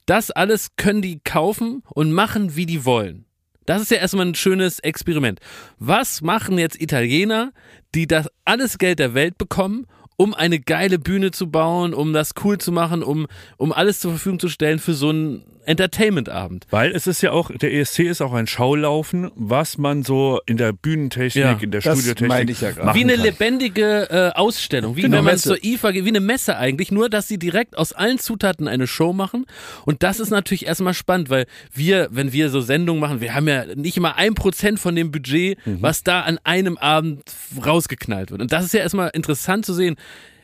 [0.07, 3.25] das alles können die kaufen und machen, wie die wollen.
[3.67, 5.39] Das ist ja erstmal ein schönes Experiment.
[5.77, 7.53] Was machen jetzt Italiener,
[7.93, 9.85] die das alles Geld der Welt bekommen,
[10.17, 13.27] um eine geile Bühne zu bauen, um das cool zu machen, um,
[13.57, 16.67] um alles zur Verfügung zu stellen für so einen Entertainment-Abend?
[16.69, 20.57] Weil es ist ja auch, der ESC ist auch ein Schaulaufen, was man so in
[20.57, 22.97] der Bühnentechnik, Ja, in der das Studiotechnik meinte ich ja gerade.
[22.97, 23.23] Wie eine kann.
[23.23, 25.49] lebendige äh, Ausstellung, wie Genau, wenn man Messe.
[25.49, 28.87] zur IFA geht, wie eine Messe eigentlich, nur dass sie direkt aus allen Zutaten eine
[28.87, 29.45] Show machen.
[29.85, 33.47] Und das ist natürlich erstmal spannend, weil wir, wenn wir so Sendungen machen, wir haben
[33.47, 37.23] ja nicht mal ein Prozent von dem Budget, was da an einem Abend
[37.65, 38.41] rausgeknallt wird.
[38.41, 39.95] Und das ist ja erstmal interessant zu sehen.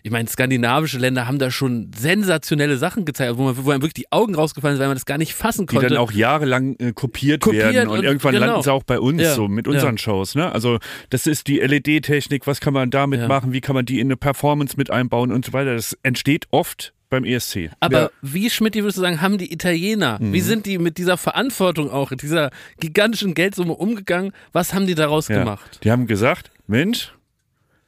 [0.03, 3.93] Ich meine, skandinavische Länder haben da schon sensationelle Sachen gezeigt, wo, man, wo einem wirklich
[3.95, 5.89] die Augen rausgefallen sind, weil man das gar nicht fassen die konnte.
[5.89, 8.45] dann auch jahrelang äh, kopiert, Kopiert werden und, und- irgendwann genau.
[8.47, 9.73] landen sie auch bei uns Ja, so mit ja.
[9.73, 10.35] unseren Shows.
[10.35, 10.51] Ne?
[10.51, 10.79] Also
[11.09, 13.27] das ist die LED-Technik, was kann man damit Ja.
[13.27, 15.75] machen, wie kann man die in eine Performance mit einbauen und so weiter.
[15.75, 17.71] Das entsteht oft beim ESC.
[17.79, 18.09] Aber Ja.
[18.21, 22.11] wie, Schmidt, würdest du sagen, haben die Italiener, wie sind die mit dieser Verantwortung auch,
[22.11, 24.31] dieser gigantischen Geldsumme umgegangen?
[24.51, 25.39] Was haben die daraus Ja.
[25.39, 25.79] gemacht?
[25.83, 27.13] Die haben gesagt, Mensch,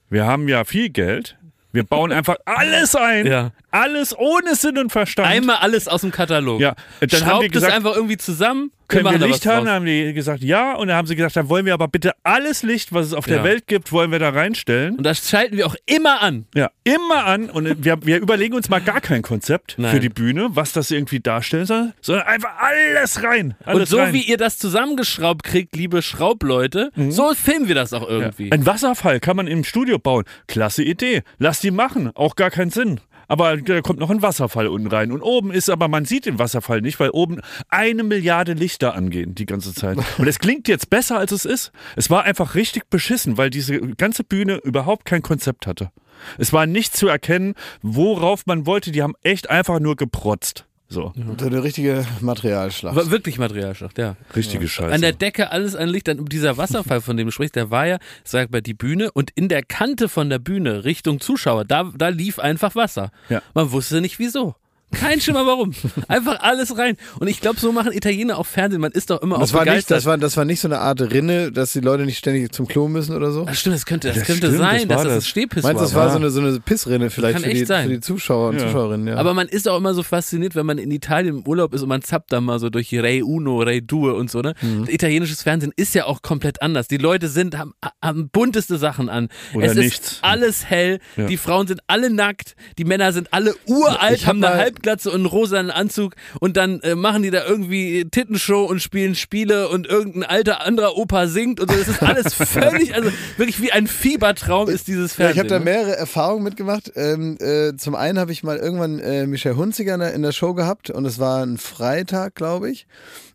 [0.09, 1.38] wir haben ja viel Geld,
[1.74, 3.26] Wir bauen einfach alles ein.
[3.28, 3.52] Ja.
[3.72, 5.28] Alles ohne Sinn und Verstand.
[5.30, 6.60] Einmal alles aus dem Katalog.
[6.60, 8.72] Ja, dann haben Schraubt wir gesagt- es einfach irgendwie zusammen.
[8.90, 9.56] können wir was Licht haben?
[9.60, 9.66] draus.
[9.66, 10.74] Dann haben die gesagt, ja.
[10.76, 13.26] Und dann haben sie gesagt, dann wollen wir aber bitte alles Licht, was es auf
[13.26, 13.44] der Ja.
[13.46, 14.98] Welt gibt, wollen wir da reinstellen.
[14.98, 16.46] Und das schalten wir auch immer an.
[16.54, 17.50] Ja, immer an.
[17.50, 19.92] Und wir, wir überlegen uns mal gar kein Konzept Nein.
[19.94, 23.56] für die Bühne, was das irgendwie darstellen soll, sondern einfach alles rein.
[23.64, 24.14] Alles Und so rein.
[24.14, 28.52] wie ihr das zusammengeschraubt kriegt, liebe Schraubleute, so filmen wir das auch irgendwie.
[28.52, 30.26] Ein Wasserfall kann man im Studio bauen.
[30.50, 31.24] Klasse Idee.
[31.40, 32.12] Lass die machen.
[32.16, 32.99] Auch gar keinen Sinn.
[33.28, 35.12] Aber da kommt noch ein Wasserfall unten rein.
[35.12, 37.39] Und oben ist aber, man sieht den Wasserfall nicht, weil oben
[37.70, 39.97] eine Milliarde Lichter angehen die ganze Zeit.
[40.18, 41.72] Und es klingt jetzt besser, als es ist.
[41.95, 45.91] Es war einfach richtig beschissen, weil diese ganze Bühne überhaupt kein Konzept hatte.
[46.38, 48.91] Es war nicht zu erkennen, worauf man wollte.
[48.91, 50.66] Die haben echt einfach nur geprotzt.
[50.92, 51.14] So.
[51.38, 52.98] So eine richtige Materialschlacht.
[52.98, 54.18] War wirklich Materialschlacht, ja.
[54.36, 54.94] Richtige Scheiße.
[54.94, 56.10] An der Decke alles an Licht.
[56.10, 59.32] Dann dieser Wasserfall, von dem du sprichst, der war ja, sag mal, die Bühne und
[59.32, 63.12] in der Kante von der Bühne Richtung Zuschauer, da, da lief einfach Wasser.
[63.30, 63.42] Ja.
[63.54, 64.56] Man wusste nicht wieso.
[64.92, 65.72] Kein Schimmer warum.
[66.08, 66.96] Einfach alles rein.
[67.20, 68.82] Und ich glaube, so machen Italiener auch Fernsehen.
[68.82, 70.80] Man ist doch immer Das auch war, nicht, das, war, das war nicht so eine
[70.80, 73.46] Art Rinne, dass die Leute nicht ständig zum Klo müssen oder so?
[73.50, 75.28] Ach, stimmt, das könnte, das Das könnte stimmt, sein, das dass war das ein das.
[75.28, 75.86] Stehpiss Meinst du, war.
[75.86, 78.68] das war so eine, so eine Pissrinne vielleicht für die, für die Zuschauer und Ja.
[78.68, 79.08] Zuschauerinnen?
[79.08, 79.16] Ja.
[79.18, 81.89] Aber man ist auch immer so fasziniert, wenn man in Italien im Urlaub ist und
[81.89, 84.54] man zappt da mal so durch Rei Uno, Rei Due und so, ne?
[84.62, 84.86] Mhm.
[84.89, 86.88] Italienisches Fernsehen ist ja auch komplett anders.
[86.88, 87.74] Die Leute sind, haben,
[88.04, 89.30] haben bunteste Sachen an.
[89.54, 90.12] Oder es nichts.
[90.14, 91.26] ist alles hell, Ja.
[91.28, 94.72] die Frauen sind alle nackt, die Männer sind alle uralt, Ich hab haben eine mal-
[94.82, 99.16] Halbglatze und einen rosanen Anzug und dann äh, machen die da irgendwie Tittenshow und spielen
[99.16, 101.78] Spiele und irgendein alter anderer Opa singt und so.
[101.78, 105.34] Das ist alles völlig, also wirklich wie ein Fiebertraum ist dieses Ja, Fernsehen.
[105.34, 105.66] ich habe da ne?
[105.66, 106.92] mehrere Erfahrungen mitgemacht.
[106.96, 110.32] Ähm, äh, zum einen habe ich mal irgendwann äh, Michelle Hunziger in der, in der
[110.32, 112.88] Show gehabt und es war ein Freitag, glaube ich.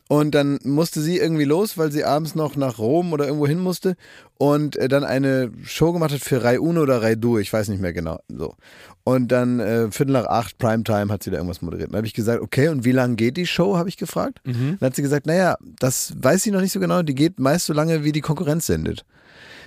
[0.08, 3.58] Und dann musste sie irgendwie los, weil sie abends noch nach Rom oder irgendwo hin
[3.58, 3.96] musste
[4.38, 7.68] und äh, dann eine Show gemacht hat für Rai Uno oder Rai Due, ich weiß
[7.68, 8.20] nicht mehr genau.
[8.28, 8.54] So.
[9.02, 11.90] Und dann äh, Viertel nach acht, Primetime, hat sie da irgendwas moderiert.
[11.90, 14.40] Dann habe ich gesagt, okay, und wie lange geht die Show, habe ich gefragt.
[14.78, 17.66] Dann hat sie gesagt, naja, das weiß sie noch nicht so genau, die geht meist
[17.66, 19.04] so lange, wie die Konkurrenz sendet.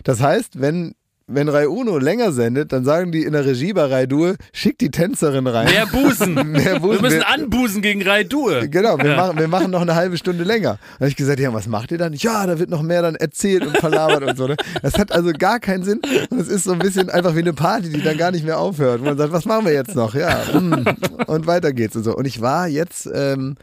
[0.03, 0.95] Das heißt, wenn,
[1.29, 4.77] wenn Rai Uno länger sendet, dann sagen die in der Regie bei Rai Due, schick
[4.79, 5.67] die Tänzerin rein.
[5.67, 6.33] Mehr Busen.
[6.51, 7.01] Mehr Busen.
[7.01, 8.67] Wir müssen anbusen gegen Rai Due.
[8.69, 10.79] Genau, wir, machen, wir machen noch eine halbe Stunde länger.
[10.93, 12.13] Dann habe ich gesagt, ja, was macht ihr dann?
[12.13, 14.47] Ja, da wird noch mehr dann erzählt und verlabert und so.
[14.47, 14.57] Ne?
[14.81, 16.01] Das hat also gar keinen Sinn.
[16.29, 18.59] Und es ist so ein bisschen einfach wie eine Party, die dann gar nicht mehr
[18.59, 19.01] aufhört.
[19.01, 20.15] Wo man sagt, was machen wir jetzt noch?
[20.15, 20.85] Ja, mm,
[21.27, 22.15] und weiter geht's und so.
[22.15, 23.55] Und ich war jetzt, ähm,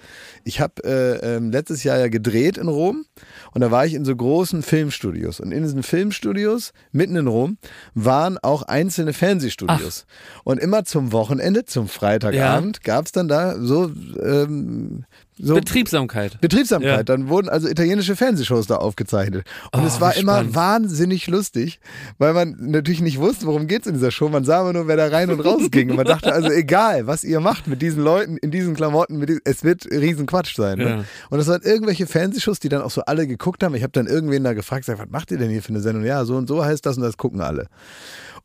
[0.45, 3.05] ich habe äh, ähm, letztes Jahr ja gedreht in Rom
[3.53, 5.41] und da war ich in so großen Filmstudios.
[5.41, 7.59] Und in diesen Filmstudios, mitten in Rom,
[7.95, 10.07] waren auch einzelne Fernsehstudios.
[10.45, 13.91] Und immer zum Wochenende, zum Freitagabend, gab's dann da so,
[14.23, 15.05] ähm,
[15.39, 16.41] so Betriebsamkeit.
[16.41, 16.97] Betriebsamkeit.
[16.97, 17.03] Ja.
[17.03, 19.47] Dann wurden also italienische Fernsehshows da aufgezeichnet.
[19.73, 20.55] Und Oh, es war immer spannend.
[20.55, 21.79] wahnsinnig lustig,
[22.19, 24.29] weil man natürlich nicht wusste, worum geht's in dieser Show.
[24.29, 25.91] Man sah immer nur, wer da rein und raus ging.
[25.91, 29.41] Und man dachte also, egal, was ihr macht mit diesen Leuten, in diesen Klamotten, diesen,
[29.45, 30.79] es wird riesen Quatsch sein.
[30.79, 30.89] Ne?
[30.89, 31.05] Ja.
[31.31, 33.75] Und das waren irgendwelche Fernsehshows, die dann auch so alle geguckt haben.
[33.75, 36.05] Ich habe dann irgendwen da gefragt, sag, was macht ihr denn hier für eine Sendung?
[36.05, 37.67] Ja, so und so heißt das und das gucken alle.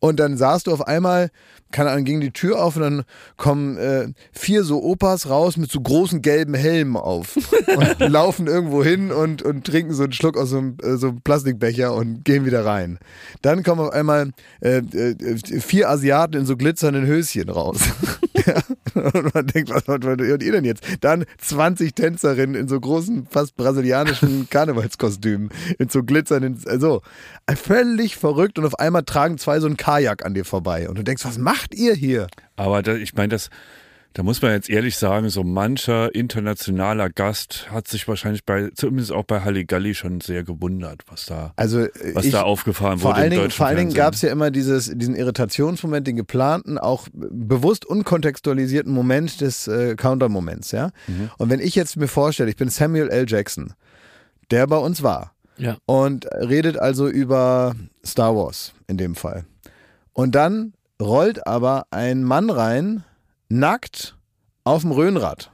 [0.02, 1.30] Und dann saßt du auf einmal,
[1.72, 3.04] keine Ahnung, ging die Tür auf und dann
[3.38, 7.38] kommen äh, vier so Opas raus mit so großen gelben Helmen auf
[7.78, 11.10] und laufen irgendwo hin und, und trinken so einen Schluck aus so einem, äh, so
[11.10, 12.98] einem Plastikbecher und gehen wieder rein.
[13.44, 14.32] Dann kommen auf einmal
[14.62, 17.82] äh, äh, vier Asiaten in so glitzernden Höschen raus.
[18.46, 18.56] ja.
[18.96, 20.84] Und man denkt, was, hört ihr denn jetzt?
[21.02, 27.02] Dann 20 Tänzerinnen in so großen, fast brasilianischen Karnevalskostümen, in so glitzernden, also
[27.56, 31.04] völlig verrückt und auf einmal tragen zwei so einen Kajak an dir vorbei und du
[31.04, 32.28] denkst, was macht ihr hier?
[32.56, 33.50] Aber da, ich meine, das,
[34.14, 39.12] da muss man jetzt ehrlich sagen, so mancher internationaler Gast hat sich wahrscheinlich bei, zumindest
[39.14, 43.16] auch bei Halligalli schon sehr gewundert, was da, Also was ich, da aufgefahren vor wurde
[43.16, 46.18] allen im Dingen, deutschen vor allen Dingen gab es ja immer dieses, diesen Irritationsmoment, den
[46.18, 50.92] geplanten, auch bewusst unkontextualisierten Moment des äh, Counter-Moments, ja.
[51.08, 51.32] Mhm.
[51.38, 53.26] Und wenn ich jetzt mir vorstelle, ich bin Samuel L.
[53.28, 53.74] Jackson,
[54.52, 55.78] der bei uns war, Ja.
[55.86, 59.46] und redet also über Star Wars in dem Fall.
[60.12, 63.04] Und dann rollt aber ein Mann rein,
[63.52, 64.18] nackt
[64.64, 65.52] auf dem Röhnrad.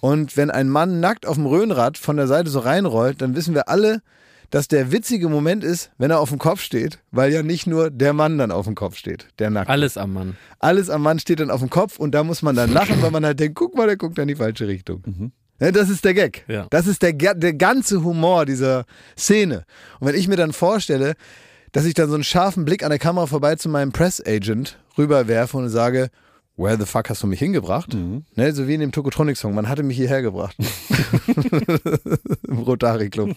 [0.00, 3.54] Und wenn ein Mann nackt auf dem Röhnrad von der Seite so reinrollt, dann wissen
[3.54, 4.00] wir alle,
[4.48, 7.90] dass der witzige Moment ist, wenn er auf dem Kopf steht, weil ja nicht nur
[7.90, 9.68] der Mann dann auf dem Kopf steht, der nackt.
[9.68, 10.36] Alles am Mann.
[10.60, 13.10] Alles am Mann steht dann auf dem Kopf und da muss man dann lachen, weil
[13.10, 15.32] man halt denkt, guck mal, der guckt in die falsche Richtung.
[15.60, 16.44] Ja, das ist der Gag.
[16.48, 16.66] Ja.
[16.70, 19.64] Das ist der, der ganze Humor dieser Szene.
[20.00, 21.14] Und wenn ich mir dann vorstelle,
[21.72, 24.78] dass ich dann so einen scharfen Blick an der Kamera vorbei zu meinem Press Agent
[24.96, 26.08] rüberwerfe und sage,
[26.60, 27.96] Where the fuck hast du mich hingebracht?
[28.36, 30.54] Ne, so wie in dem Tokotronic-Song, man hatte mich hierher gebracht.
[32.46, 33.34] Im Rotary Club.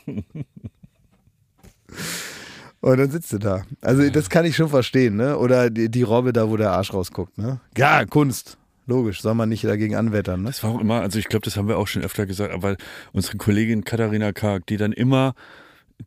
[2.82, 3.64] Und dann sitzt du da.
[3.80, 5.38] Also das kann ich schon verstehen, ne?
[5.38, 7.62] Oder die, die Robbe da, wo der Arsch rausguckt, ne?
[7.78, 8.58] Ja, Kunst.
[8.88, 10.50] Logisch, soll man nicht dagegen anwettern, ne?
[10.50, 12.76] Das war auch immer, also ich glaube, das haben wir auch schon öfter gesagt, aber
[13.14, 15.34] unsere Kollegin Katharina Karg, die dann immer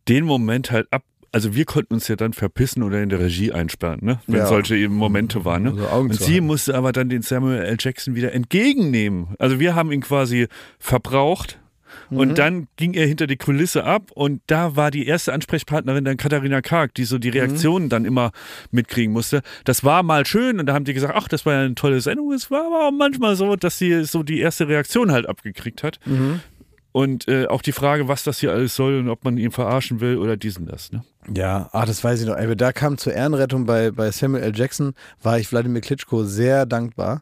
[0.06, 1.02] den Moment halt ab,
[1.36, 4.20] also wir konnten uns ja dann verpissen oder in der Regie einsperren, ne?
[4.26, 4.46] Wenn Ja.
[4.46, 5.70] solche eben Momente waren, ne?
[5.70, 6.46] Also Und sie halten.
[6.46, 7.76] musste aber dann den Samuel L.
[7.78, 9.28] Jackson wieder entgegennehmen.
[9.38, 11.58] Also wir haben ihn quasi verbraucht.
[12.10, 12.16] Mhm.
[12.18, 16.16] Und dann ging er hinter die Kulisse ab und da war die erste Ansprechpartnerin dann
[16.16, 17.34] Katharina Karg, die so die Mhm.
[17.34, 18.32] Reaktionen dann immer
[18.70, 19.42] mitkriegen musste.
[19.64, 22.00] Das war mal schön und da haben die gesagt, ach, das war ja eine tolle
[22.00, 22.32] Sendung.
[22.32, 25.98] Es war aber auch manchmal so, dass sie so die erste Reaktion halt abgekriegt hat.
[26.06, 26.40] Mhm.
[26.96, 30.00] Und äh, auch die Frage, was das hier alles soll und ob man ihn verarschen
[30.00, 30.92] will oder diesen das.
[30.92, 31.04] Ne?
[31.34, 32.36] Ja, ach, das weiß ich noch.
[32.56, 34.52] Da kam zur Ehrenrettung bei, bei Samuel L.
[34.56, 37.20] Jackson, war ich Wladimir Klitschko sehr dankbar,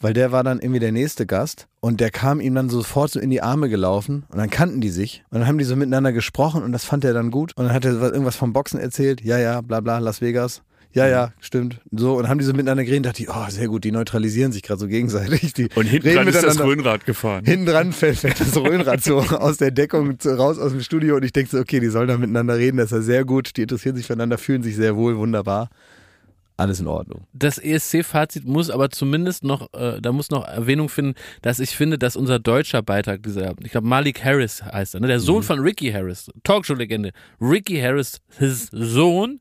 [0.00, 3.18] weil der war dann irgendwie der nächste Gast und der kam ihm dann sofort so
[3.18, 6.12] in die Arme gelaufen und dann kannten die sich und dann haben die so miteinander
[6.12, 8.78] gesprochen und das fand er dann gut und dann hat er was- irgendwas vom Boxen
[8.78, 10.62] erzählt, ja, ja, bla bla, Las Vegas.
[10.92, 11.80] Ja, ja, stimmt.
[11.92, 14.62] So, und haben die so miteinander geredet, dachte ich, oh, sehr gut, die neutralisieren sich
[14.62, 15.52] gerade so gegenseitig.
[15.54, 16.60] Die Und hinten dran ist das.
[16.60, 17.44] Röhnrad gefahren.
[17.44, 21.24] Hinten dran fällt, fällt das Röhnrad so aus der Deckung raus aus dem Studio und
[21.24, 23.62] ich denke so, okay, die sollen da miteinander reden, das ist ja sehr gut, die
[23.62, 25.70] interessieren sich füreinander, fühlen sich sehr wohl, wunderbar.
[26.60, 27.26] Alles in Ordnung.
[27.32, 31.96] Das ESC-Fazit muss aber zumindest noch, äh, da muss noch Erwähnung finden, dass ich finde,
[31.96, 35.06] dass unser deutscher Beitrag, dieser, ich glaube Malik Harris heißt er, ne?
[35.06, 37.12] der Sohn von Ricky Harris, Talkshow-Legende.
[37.40, 39.40] Ricky Harris, his Sohn,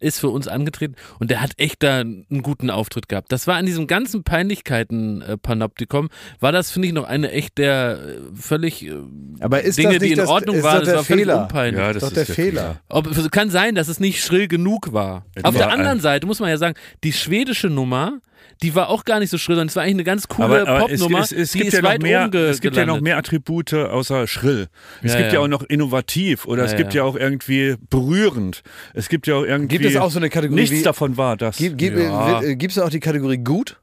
[0.00, 3.32] ist für uns angetreten und der hat echt da einen guten Auftritt gehabt.
[3.32, 6.08] Das war an diesem ganzen Peinlichkeiten-Panoptikum,
[6.40, 8.94] war das, finde ich, noch eine echt der äh, völlig äh,
[9.40, 11.04] Aber ist Dinge, das nicht die in das, Ordnung ist waren, doch das der war
[11.04, 11.42] völlig Fehler.
[11.42, 11.80] unpeinlich.
[11.80, 12.80] Ja, Das das ist doch ist der der Fehler.
[12.88, 15.24] Ob, es kann sein, dass es nicht schrill genug war.
[15.42, 16.74] Auf der anderen Seite muss man ja sagen,
[17.04, 18.20] die schwedische Nummer,
[18.62, 20.68] die war auch gar nicht so schrill, sondern es war eigentlich eine ganz coole Aber,
[20.68, 21.22] aber es, Popnummer.
[21.24, 23.00] es, es die gibt ist ja noch weit mehr, oben ge es gibt ja noch
[23.00, 24.68] mehr Attribute außer schrill.
[25.02, 25.38] Es Ja, gibt ja.
[25.38, 25.44] ja.
[25.44, 27.02] auch noch innovativ oder es Ja, gibt ja.
[27.02, 28.62] ja auch irgendwie berührend.
[28.94, 31.36] Es gibt ja auch irgendwie Gibt es auch so eine Kategorie nichts wie- davon war
[31.36, 31.56] das.
[31.58, 32.40] Gibt gibt ja.
[32.42, 33.78] äh, gibt's auch die Kategorie gut?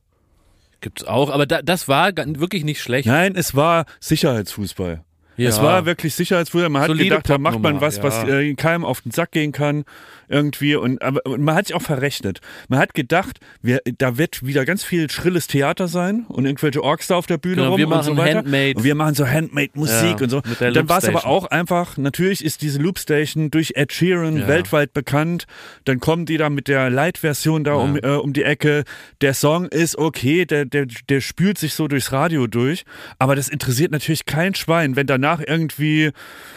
[0.81, 3.07] Gibt's auch, aber da, das war wirklich nicht schlecht.
[3.07, 5.03] Nein, es war Sicherheitsfußball.
[5.37, 5.49] Ja.
[5.49, 6.69] Es war wirklich Sicherheitsfußball.
[6.69, 8.39] Man hat Solide gedacht, da macht man was, was ja.
[8.39, 9.83] äh, keinem auf den Sack gehen kann.
[10.29, 10.75] Irgendwie.
[10.75, 12.39] Und, aber, und man hat sich auch verrechnet.
[12.69, 17.07] Man hat gedacht, wir, da wird wieder ganz viel schrilles Theater sein und irgendwelche Orks
[17.07, 18.37] da auf der Bühne Genau, rum wir und so machen weiter.
[18.39, 18.73] Handmade.
[18.75, 20.37] Und wir machen so Handmade-Musik Ja, und so.
[20.37, 24.47] Und dann war es aber auch einfach, natürlich ist diese Loopstation durch Ed Sheeran Ja.
[24.47, 25.45] weltweit bekannt.
[25.85, 28.83] Dann kommen die da mit der Light-Version da um, äh, um die Ecke.
[29.21, 32.85] Der Song ist okay, der, der, der spült sich so durchs Radio durch.
[33.19, 36.11] Aber das interessiert natürlich kein Schwein, wenn danach irgendwie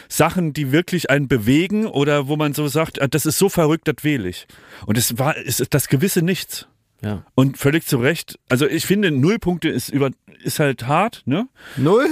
[0.08, 3.88] Sachen, die wirklich einen bewegen oder wo man so sagt, ah, das ist so verrückt,
[3.88, 4.46] das wähle ich.
[4.86, 6.66] Und es war es ist das gewisse Nichts.
[7.02, 7.24] Ja.
[7.34, 8.38] Und völlig zu Recht.
[8.48, 10.10] Also ich finde, null Punkte ist über
[10.42, 11.48] ist halt hart, ne?
[11.76, 12.06] Null?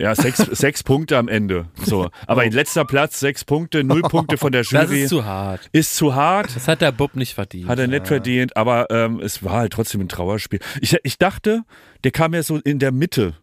[0.00, 1.66] Ja, sechs, sechs Punkte am Ende.
[1.84, 2.08] So.
[2.26, 5.02] Aber in letzter Platz, sechs Punkte, null Punkte von der Das Jury.
[5.02, 5.68] ist zu hart.
[5.72, 6.54] ist zu hart.
[6.54, 7.68] Das hat der Bob nicht verdient.
[7.68, 10.60] Hat er nicht verdient, aber ähm, es war halt trotzdem ein Trauerspiel.
[10.80, 11.62] Ich, ich dachte,
[12.04, 13.34] der kam ja so in der Mitte.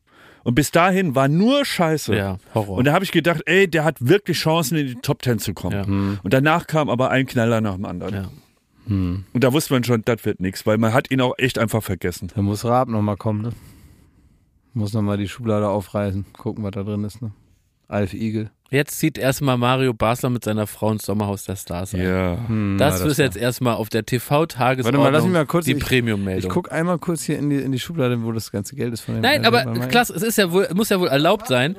[0.46, 2.16] Und bis dahin war nur Scheiße.
[2.16, 2.78] Ja, Horror.
[2.78, 5.56] Und da habe ich gedacht, ey, der hat wirklich Chancen, in die Top Ten zu
[5.56, 5.74] kommen.
[5.76, 6.20] Ja.
[6.22, 8.14] Und danach kam aber ein Knaller nach dem anderen.
[8.14, 8.30] Ja.
[8.88, 11.82] Und da wusste man schon, das wird nichts, weil man hat ihn auch echt einfach
[11.82, 12.32] vergessen.
[12.36, 13.50] Da muss Raab nochmal kommen, ne?
[14.76, 17.32] Muss nochmal die Schublade aufreißen, gucken, was da drin ist, ne?
[17.88, 18.52] Alf Igel.
[18.76, 22.02] Jetzt zieht erstmal Mario Basler mit seiner Frau ins Sommerhaus der Stars ein.
[22.04, 22.38] Ja.
[22.48, 25.72] Hm, Das ist jetzt erstmal auf der TV-Tagesordnung Warte mal, lass mich mal kurz- die
[25.74, 26.50] ich- Premium-Meldung.
[26.50, 29.02] Ich guck einmal kurz hier in die, in die Schublade, wo das ganze Geld ist
[29.02, 29.22] von dem.
[29.22, 31.78] Nein, äh, aber klasse, es ist ja wohl, muss ja wohl erlaubt sein.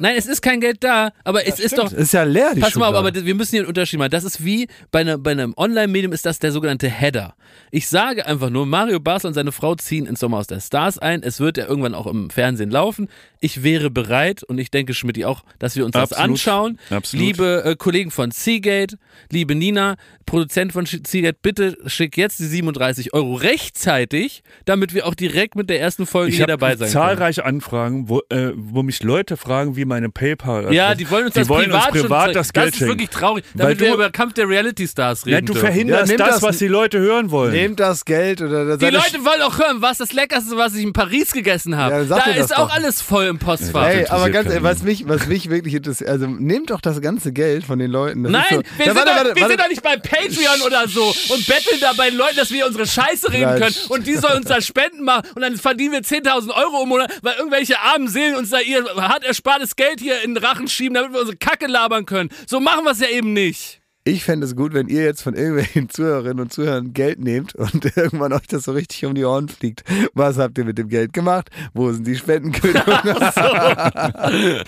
[0.00, 1.86] Nein, es ist kein Geld da, aber es ist doch.
[1.86, 3.98] Es ist ja leer, die Pass mal auf, aber das- wir müssen hier einen Unterschied
[4.00, 4.10] machen.
[4.10, 7.34] Das ist wie bei, einer, bei einem Online-Medium ist das der sogenannte Header.
[7.70, 11.22] Ich sage einfach nur, Mario Basler und seine Frau ziehen ins Sommerhaus der Stars ein.
[11.22, 13.08] Es wird ja irgendwann auch im Fernsehen laufen.
[13.40, 16.23] Ich wäre bereit und ich denke Schmidt auch, dass wir uns das Absolut.
[16.30, 16.78] Anschauen.
[16.90, 17.24] Absolut.
[17.26, 18.96] Liebe äh, Kollegen von Seagate,
[19.30, 19.96] liebe Nina,
[20.26, 25.68] Produzent von Seagate, bitte schick jetzt die 37 Euro rechtzeitig, damit wir auch direkt mit
[25.68, 26.92] der ersten Folge Ich hier dabei sein können.
[26.92, 30.72] zahlreiche Anfragen, wo, äh, wo mich Leute fragen, wie meine PayPal.
[30.72, 32.52] Ja, die wollen uns die das wollen privat, uns privat schon das.
[32.52, 35.34] Geld Das ist wirklich traurig, Weil damit wir du- über Kampf der Reality Stars reden
[35.34, 37.52] Ja, du verhinderst Ja, das, das- was die Leute hören wollen.
[37.52, 40.92] Nehmt das Geld oder Die Leute wollen auch hören, was das Leckerste, was ich in
[40.92, 41.94] Paris gegessen habe.
[41.94, 42.74] Ja, da ist auch doch.
[42.74, 43.88] alles voll im Postfach.
[43.88, 47.32] Ey, aber ganz ehrlich, was mich, was mich wirklich interessiert, also nehmt doch das ganze
[47.32, 48.22] Geld von den Leuten.
[48.24, 49.48] Das Nein, ist so, wir, Ja, sind, warte, doch, warte, wir warte.
[49.52, 51.02] sind doch nicht bei Patreon oder so
[51.32, 53.60] und betteln da bei den Leuten, dass wir unsere Scheiße reden Nein.
[53.60, 56.88] können und die sollen uns da Spenden machen und dann verdienen wir 10.000 Euro im
[56.88, 60.68] Monat, weil irgendwelche armen Seelen uns da ihr hart erspartes Geld hier in den Rachen
[60.68, 62.30] schieben, damit wir unsere Kacke labern können.
[62.46, 63.80] So machen wir es ja eben nicht.
[64.06, 67.86] Ich fände es gut, wenn ihr jetzt von irgendwelchen Zuhörerinnen und Zuhörern Geld nehmt und
[67.96, 69.82] irgendwann euch das so richtig um die Ohren fliegt.
[70.12, 71.48] Was habt ihr mit dem Geld gemacht?
[71.72, 72.84] Wo sind die Spendenkündungen?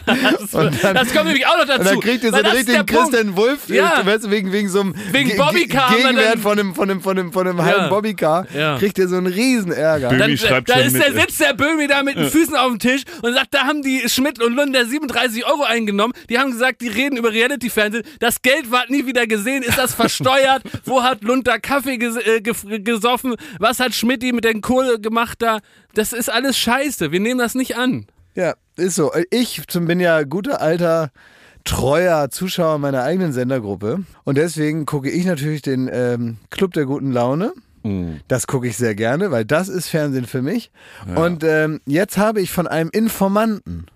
[0.06, 1.80] Das, Und dann- das kommt nämlich auch noch dazu.
[1.80, 2.86] Und dann kriegt ihr so einen das richtigen.
[2.86, 4.04] Christian Wolf, Ja.
[4.06, 7.18] weißt du, wegen, wegen so einem Wegen Ge- Bobbycar Gegenwert von einem, von einem, von
[7.18, 7.64] einem, von einem, Ja.
[7.64, 8.78] halben Bobbycar, Ja.
[8.78, 10.08] kriegt ihr so einen riesen Ärger.
[10.10, 12.28] Böhmi Dann, schreibt da schon ist mit, der, äh, sitzt der Böhmi da mit den
[12.30, 16.14] Füßen auf dem Tisch und sagt, da haben die Schmidt und Lunder 37 Euro eingenommen.
[16.30, 18.04] Die haben gesagt, die reden über Reality-Fernsehen.
[18.20, 19.62] Das Geld war nie wieder gesehen.
[19.62, 20.62] Ist das versteuert?
[20.84, 23.36] Wo hat Lunder Kaffee ges äh, gesoffen?
[23.58, 25.60] Was hat Schmidti mit der Kohle gemacht da?
[25.94, 27.12] Das ist alles scheiße.
[27.12, 28.06] Wir nehmen das nicht an.
[28.34, 29.12] Ja, ist so.
[29.30, 31.10] Ich bin ja guter alter
[31.64, 37.10] treuer Zuschauer meiner eigenen Sendergruppe und deswegen gucke ich natürlich den ähm, Club der guten
[37.10, 37.52] Laune.
[38.26, 40.70] Das gucke ich sehr gerne, weil das ist Fernsehen für mich.
[41.14, 43.86] Und ähm, jetzt habe ich von einem Informanten,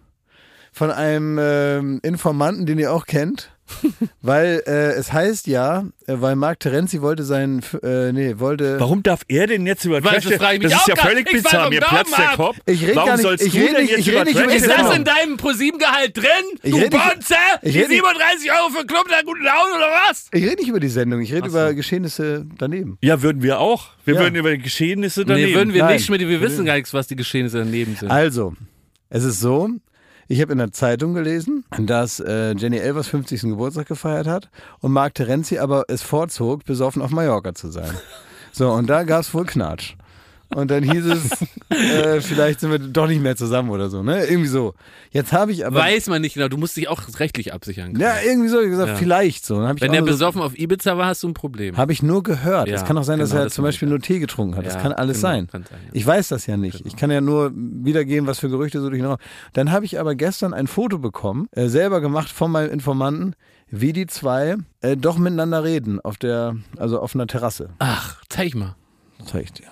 [0.72, 3.50] von einem ähm, Informanten, den ihr auch kennt,
[4.22, 8.78] weil äh, es heißt ja, äh, weil Marc Terenzi wollte seinen, äh, nee, wollte.
[8.80, 11.68] Warum darf er denn jetzt über Weil, Trash das Das ist ja völlig bizarr.
[11.70, 12.56] Mir platzt der Kopf.
[12.66, 14.44] Ich red Warum gar nicht- sollst ich denn nicht- jetzt ich über red nicht Trash
[14.44, 14.86] über die Ist Sendung.
[14.88, 16.24] das in deinem ProSieben-Gehalt drin?
[16.62, 17.34] Ich du Bonze?
[17.62, 20.28] ich Die red nicht- 37 Euro für Club der guten Laune oder was?
[20.32, 22.98] ich rede nicht über die Sendung, ich rede über Geschehnisse daneben.
[23.02, 23.88] Ja, würden wir auch.
[24.04, 24.20] Wir Ja.
[24.20, 25.48] würden über die Geschehnisse daneben.
[25.50, 25.94] Nee, würden wir Nein.
[25.94, 26.20] nicht, Schmidt.
[26.20, 28.10] Wir wissen gar nichts, was die Geschehnisse daneben sind.
[28.10, 28.54] Also,
[29.08, 29.68] es ist so,
[30.30, 33.42] ich habe in der Zeitung gelesen, dass äh, Jenny Elvers 50.
[33.42, 37.90] Geburtstag gefeiert hat und Marc Terenzi aber es vorzog, besoffen auf Mallorca zu sein.
[38.52, 39.94] So, und da gab es wohl Knatsch.
[40.54, 41.30] Und dann hieß es,
[41.70, 44.24] äh, vielleicht sind wir doch nicht mehr zusammen oder so, ne?
[44.26, 44.74] Irgendwie so.
[45.12, 45.78] Jetzt habe ich aber.
[45.78, 46.48] Weiß man nicht genau.
[46.48, 47.92] Du musst dich auch rechtlich absichern.
[47.92, 48.00] können.
[48.00, 48.96] ja, irgendwie so, ich gesagt, Ja.
[48.96, 49.56] vielleicht so.
[49.60, 51.76] Dann hab ich Wenn der besoffen auf Ibiza war, hast du ein Problem.
[51.76, 52.68] Habe ich nur gehört.
[52.68, 54.66] Ja, es kann auch sein, dass genau, er das zum Beispiel nur Tee getrunken hat.
[54.66, 55.46] Das Ja, kann alles genau, sein.
[55.46, 55.78] kann sein.
[55.92, 56.78] Ich weiß das ja nicht.
[56.78, 56.86] Genau.
[56.88, 59.00] Ich kann ja nur wiedergeben, was für Gerüchte so durch.
[59.52, 63.34] Dann habe ich aber gestern ein Foto bekommen, äh, selber gemacht von meinem Informanten,
[63.70, 67.70] wie die zwei äh, doch miteinander reden auf der, also auf einer Terrasse.
[67.78, 68.74] Ach, zeig mal.
[69.18, 69.66] Das zeig ich dir.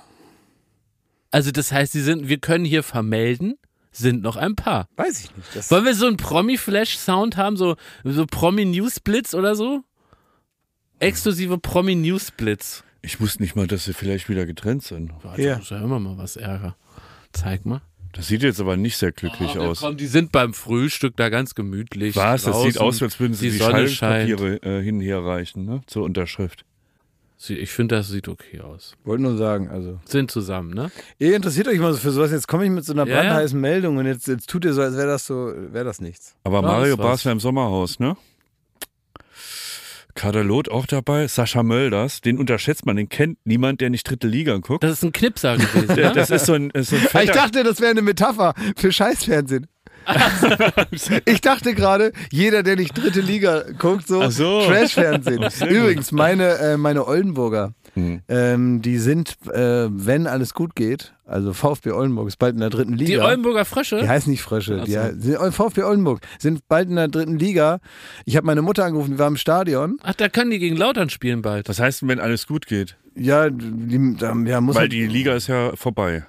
[1.31, 3.55] Also das heißt, sie sind, wir können hier vermelden,
[3.93, 4.89] sind noch ein Paar.
[4.97, 5.49] Weiß ich nicht.
[5.55, 9.83] Das Wollen wir so einen Promi-Flash-Sound haben, so, so Promi-News-Blitz oder so?
[11.01, 12.83] Exklusive Promi-News-Blitz.
[13.03, 15.13] Ich wusste nicht mal, dass sie vielleicht wieder getrennt sind.
[15.23, 15.55] Warte, Ja.
[15.57, 16.77] Das ist ja immer mal was Ärger.
[17.33, 17.83] Zeig mal.
[18.13, 19.81] Das sieht jetzt aber nicht sehr glücklich Oh, aus.
[19.81, 22.17] Komm, die sind beim Frühstück da ganz gemütlich.
[22.17, 22.43] Was?
[22.45, 22.81] Das sieht draußen.
[22.81, 23.63] aus, als würden sie die die.
[23.63, 25.83] Scheidungspapiere äh, hin und her reichen, ne?
[25.87, 26.65] Zur Unterschrift.
[27.47, 28.95] Ich finde, das sieht okay aus.
[29.05, 30.01] wollte nur sagen, also.
[30.05, 30.91] Sind zusammen, ne?
[31.19, 32.33] Ihr interessiert euch mal so für sowas.
[32.33, 33.21] Jetzt komme ich mit so einer Ja, ja.
[33.23, 36.35] brandheißen Meldung und jetzt, jetzt tut ihr so, als wäre das so, wäre das nichts.
[36.43, 36.97] Aber Ja, Mario.
[36.97, 38.17] Basler im Sommerhaus, ne?
[40.15, 44.57] Kaderlot auch dabei, Sascha Mölders, den unterschätzt man, den kennt niemand, der nicht dritte Liga
[44.57, 44.83] guckt.
[44.83, 46.13] Das ist ein Knipser gewesen, ne?
[46.13, 49.69] das ist so ein, ist so ein Ich dachte, das wäre eine Metapher für Scheißfernsehen.
[51.25, 54.63] ich dachte gerade, jeder, der nicht dritte Liga guckt, so, so.
[54.67, 55.41] Trash-Fernsehen.
[55.43, 55.71] Gut.
[55.71, 58.21] Übrigens, meine, äh, meine Oldenburger, Hm.
[58.29, 62.71] ähm, die sind, äh, wenn alles gut geht, also VfB Oldenburg ist bald in der
[62.71, 63.11] dritten Liga.
[63.11, 64.01] Die Oldenburger Frösche?
[64.01, 64.79] Die heißen nicht Frösche.
[64.83, 65.01] Ach Die so.
[65.01, 67.81] he- sind, VfB Oldenburg sind bald in der dritten Liga.
[68.25, 69.99] Ich habe meine Mutter angerufen, die war im Stadion.
[70.03, 71.69] Ach, da können die gegen Lautern spielen bald.
[71.69, 72.97] Was heißt denn, wenn alles gut geht?
[73.17, 76.25] Ja, die, da, ja muss Weil die Liga ist ja vorbei.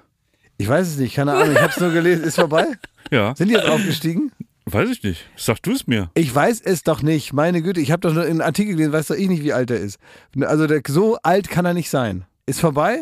[0.60, 1.54] Ich weiß es nicht, keine Ahnung.
[1.56, 2.24] Ich habe es nur gelesen.
[2.26, 2.66] Ist vorbei?
[3.12, 4.32] Ja, Sind die jetzt aufgestiegen?
[4.66, 5.26] weiß ich nicht.
[5.36, 6.12] Sag du es mir.
[6.14, 7.34] Ich weiß es doch nicht.
[7.34, 9.72] Meine Güte, ich habe doch nur einen Artikel gelesen, weiß doch ich nicht, wie alt
[9.72, 9.98] er ist.
[10.42, 12.26] Also der, so alt kann er nicht sein.
[12.46, 13.02] Ist vorbei?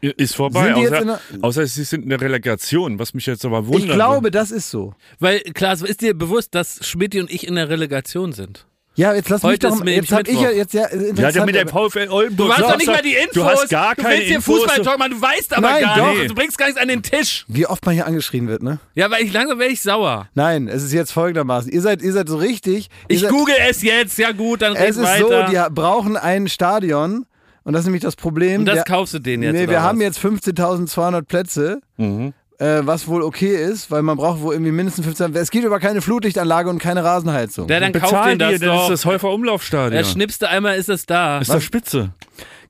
[0.00, 0.64] Ist vorbei.
[0.64, 3.44] Sind die jetzt außer, in der- außer sie sind in der Relegation, was mich jetzt
[3.44, 3.84] aber wundert.
[3.84, 4.94] Ich glaube, das ist so.
[5.20, 8.66] Weil, Klaas, ist dir bewusst, dass Schmidt und ich in der Relegation sind?
[8.96, 10.80] Ja, jetzt lass mich Heute doch ist mal, nämlich jetzt hab ich ja jetzt ja
[10.82, 12.48] Ja, interessant, der mit der VfL Oldenburg.
[12.48, 13.32] Du hast doch nicht mal die Infos.
[13.34, 14.40] Du hast gar du keine willst hier.
[14.40, 16.14] Fußball machen, du weißt aber Nein, gar doch.
[16.14, 16.30] nicht.
[16.30, 17.44] Du bringst gar nichts an den Tisch.
[17.48, 18.78] wie oft man hier angeschrien wird, ne?
[18.94, 20.28] Ja, weil ich langsam werde ich sauer.
[20.34, 21.70] Nein, es ist jetzt folgendermaßen.
[21.70, 22.88] Ihr seid, ihr seid so richtig.
[23.08, 24.18] Ihr Ich seid, google es jetzt.
[24.18, 25.46] Ja gut, dann red Es ist weiter.
[25.46, 27.26] so, die brauchen ein Stadion.
[27.64, 28.60] Und das ist nämlich das Problem.
[28.60, 29.82] und das Wir- kaufst du denen jetzt, Nee, wir was?
[29.82, 31.80] haben jetzt 15.200 Plätze.
[31.96, 32.32] Mhm.
[32.58, 35.34] Äh, was wohl okay ist, weil man braucht wohl irgendwie mindestens 15.
[35.34, 37.68] Es gibt aber keine Flutlichtanlage und keine Rasenheizung.
[37.68, 38.82] Ja, dann kauf Bezahl den das dir, das doch.
[38.84, 39.92] ist das Häufer Umlaufstadion.
[39.92, 41.38] Er schnipste einmal, ist es da.
[41.40, 42.12] ist doch spitze.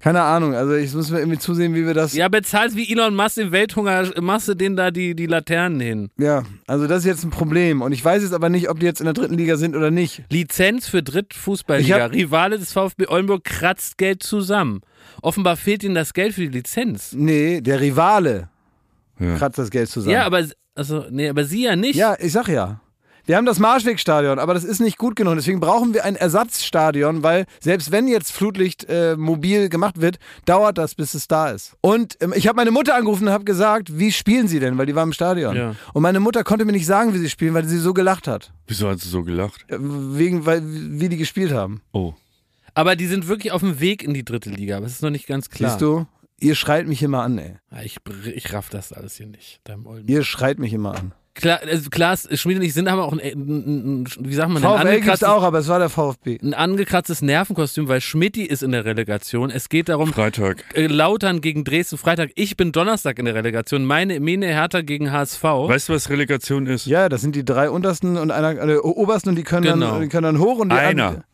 [0.01, 2.12] Keine Ahnung, also ich muss mir irgendwie zusehen, wie wir das.
[2.14, 6.11] Ja, bezahlst wie Elon Musk im Welthunger, machst du denen da die, die Laternen hin.
[6.18, 7.80] Ja, also das ist jetzt ein Problem.
[7.80, 9.91] Und ich weiß jetzt aber nicht, ob die jetzt in der dritten Liga sind oder
[9.91, 10.22] nicht.
[10.30, 12.01] Lizenz für Ich Drittfußballliga.
[12.01, 14.80] hab- Rivale des VfB Oldenburg kratzt Geld zusammen.
[15.22, 17.12] Offenbar fehlt ihnen das Geld für die Lizenz.
[17.12, 18.49] Nee, der Rivale
[19.19, 19.37] Ja.
[19.37, 20.14] kratzt das Geld zusammen.
[20.14, 20.45] Ja, aber
[20.75, 21.97] also nee, aber sie ja nicht.
[21.97, 22.81] Ja, ich sag ja.
[23.27, 25.35] Wir haben das Marschwegstadion, aber das ist nicht gut genug.
[25.35, 30.79] Deswegen brauchen wir ein Ersatzstadion, weil selbst wenn jetzt Flutlicht äh, mobil gemacht wird, dauert
[30.79, 31.75] das, bis es da ist.
[31.81, 34.79] Und ähm, ich habe meine Mutter angerufen und habe gesagt, wie spielen sie denn?
[34.79, 35.57] Weil die war im Stadion.
[35.57, 35.75] Ja.
[35.93, 38.53] Und meine Mutter konnte mir nicht sagen, wie sie spielen, weil sie so gelacht hat.
[38.69, 39.64] Wieso hat sie so gelacht?
[39.69, 41.83] Äh, Wegen, weil, wie die gespielt haben.
[41.93, 42.14] Oh.
[42.75, 45.11] Aber die sind wirklich auf dem Weg in die dritte Liga, aber es ist noch
[45.11, 45.71] nicht ganz klar.
[45.71, 46.07] Siehst du?
[46.39, 47.57] Ihr schreit mich immer an, ey.
[47.84, 47.97] Ich,
[48.34, 49.61] ich raff das alles hier nicht.
[49.64, 50.07] Deinem Olden.
[50.09, 51.12] Ihr schreit mich immer an.
[51.34, 54.49] Klar, also Klaas, Schmied und ich sind aber auch ein, ein, ein, ein wie sagt
[54.51, 56.39] man, ein VfL gibt's angekratztes, auch, aber es war der VfB.
[56.43, 59.51] ein angekratztes Nervenkostüm, weil Schmidti ist in der Relegation.
[59.51, 60.64] Es geht darum, Freitag.
[60.74, 62.30] äh, Lautern gegen Dresden Freitag.
[62.37, 63.84] Ich bin Donnerstag in der Relegation.
[63.84, 65.43] Meine Mene Hertha gegen HSV.
[65.43, 66.87] Weißt du, was Relegation ist?
[66.87, 69.91] Ja, das sind die drei untersten und einer äh, obersten und die können, Genau.
[69.93, 71.07] dann, die können dann hoch und die Einer.
[71.09, 71.24] anderen-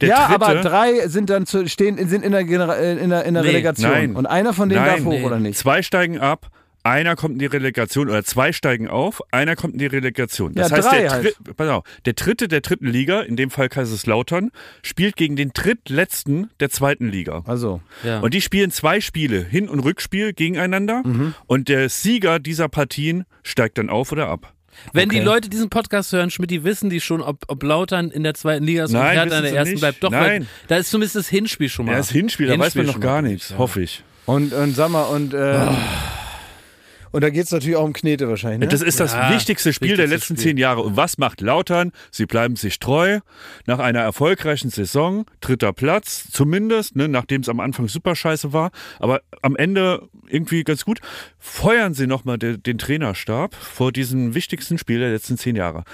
[0.00, 3.24] Der ja, dritte, aber drei sind dann zu, stehen sind in der, Genera in der,
[3.24, 3.90] in der Nee, Relegation.
[3.90, 4.16] nein.
[4.16, 5.24] Und einer von denen Nein, darf hoch nee.
[5.24, 5.58] oder nicht?
[5.58, 6.48] Zwei steigen ab,
[6.84, 10.52] einer kommt in die Relegation oder zwei steigen auf, einer kommt in die Relegation.
[10.54, 11.36] Das Ja, heißt, drei der, halt.
[11.70, 14.50] Auf, der dritte der dritten Liga, in dem Fall Kaiserslautern,
[14.82, 17.42] spielt gegen den drittletzten der zweiten Liga.
[17.46, 18.20] Also, ja.
[18.20, 21.02] Und die spielen zwei Spiele, Hin- und Rückspiel gegeneinander.
[21.04, 21.34] Mhm.
[21.46, 24.52] Und der Sieger dieser Partien steigt dann auf oder ab.
[24.92, 25.24] Wenn die Okay.
[25.24, 28.64] Leute diesen Podcast hören, Schmidt, die wissen die schon, ob, ob Lautern in der zweiten
[28.64, 29.80] Liga ist und Nein, Hertha in der ersten nicht.
[29.80, 30.02] bleibt.
[30.02, 30.48] Doch, weil Nein.
[30.68, 31.92] da ist zumindest das Hinspiel schon mal.
[31.92, 33.58] Ja, das Hinspiel, da weiß man noch gar nichts, ja.
[33.58, 34.02] hoffe ich.
[34.26, 35.66] und, und sag mal, und, äh,
[37.12, 38.68] und da geht's natürlich auch um Knete wahrscheinlich, ne?
[38.68, 40.48] Das ist das Ja, wichtigste Spiel der letzten Spiel.
[40.50, 40.82] zehn Jahre.
[40.82, 41.92] Und was macht Lautern?
[42.10, 43.20] Sie bleiben sich treu.
[43.66, 48.70] Nach einer erfolgreichen Saison, dritter Platz, zumindest, ne, nachdem es am Anfang super scheiße war,
[48.98, 51.00] aber am Ende irgendwie ganz gut,
[51.38, 55.84] feuern sie nochmal den, den Trainerstab vor diesem wichtigsten Spiel der letzten zehn Jahre.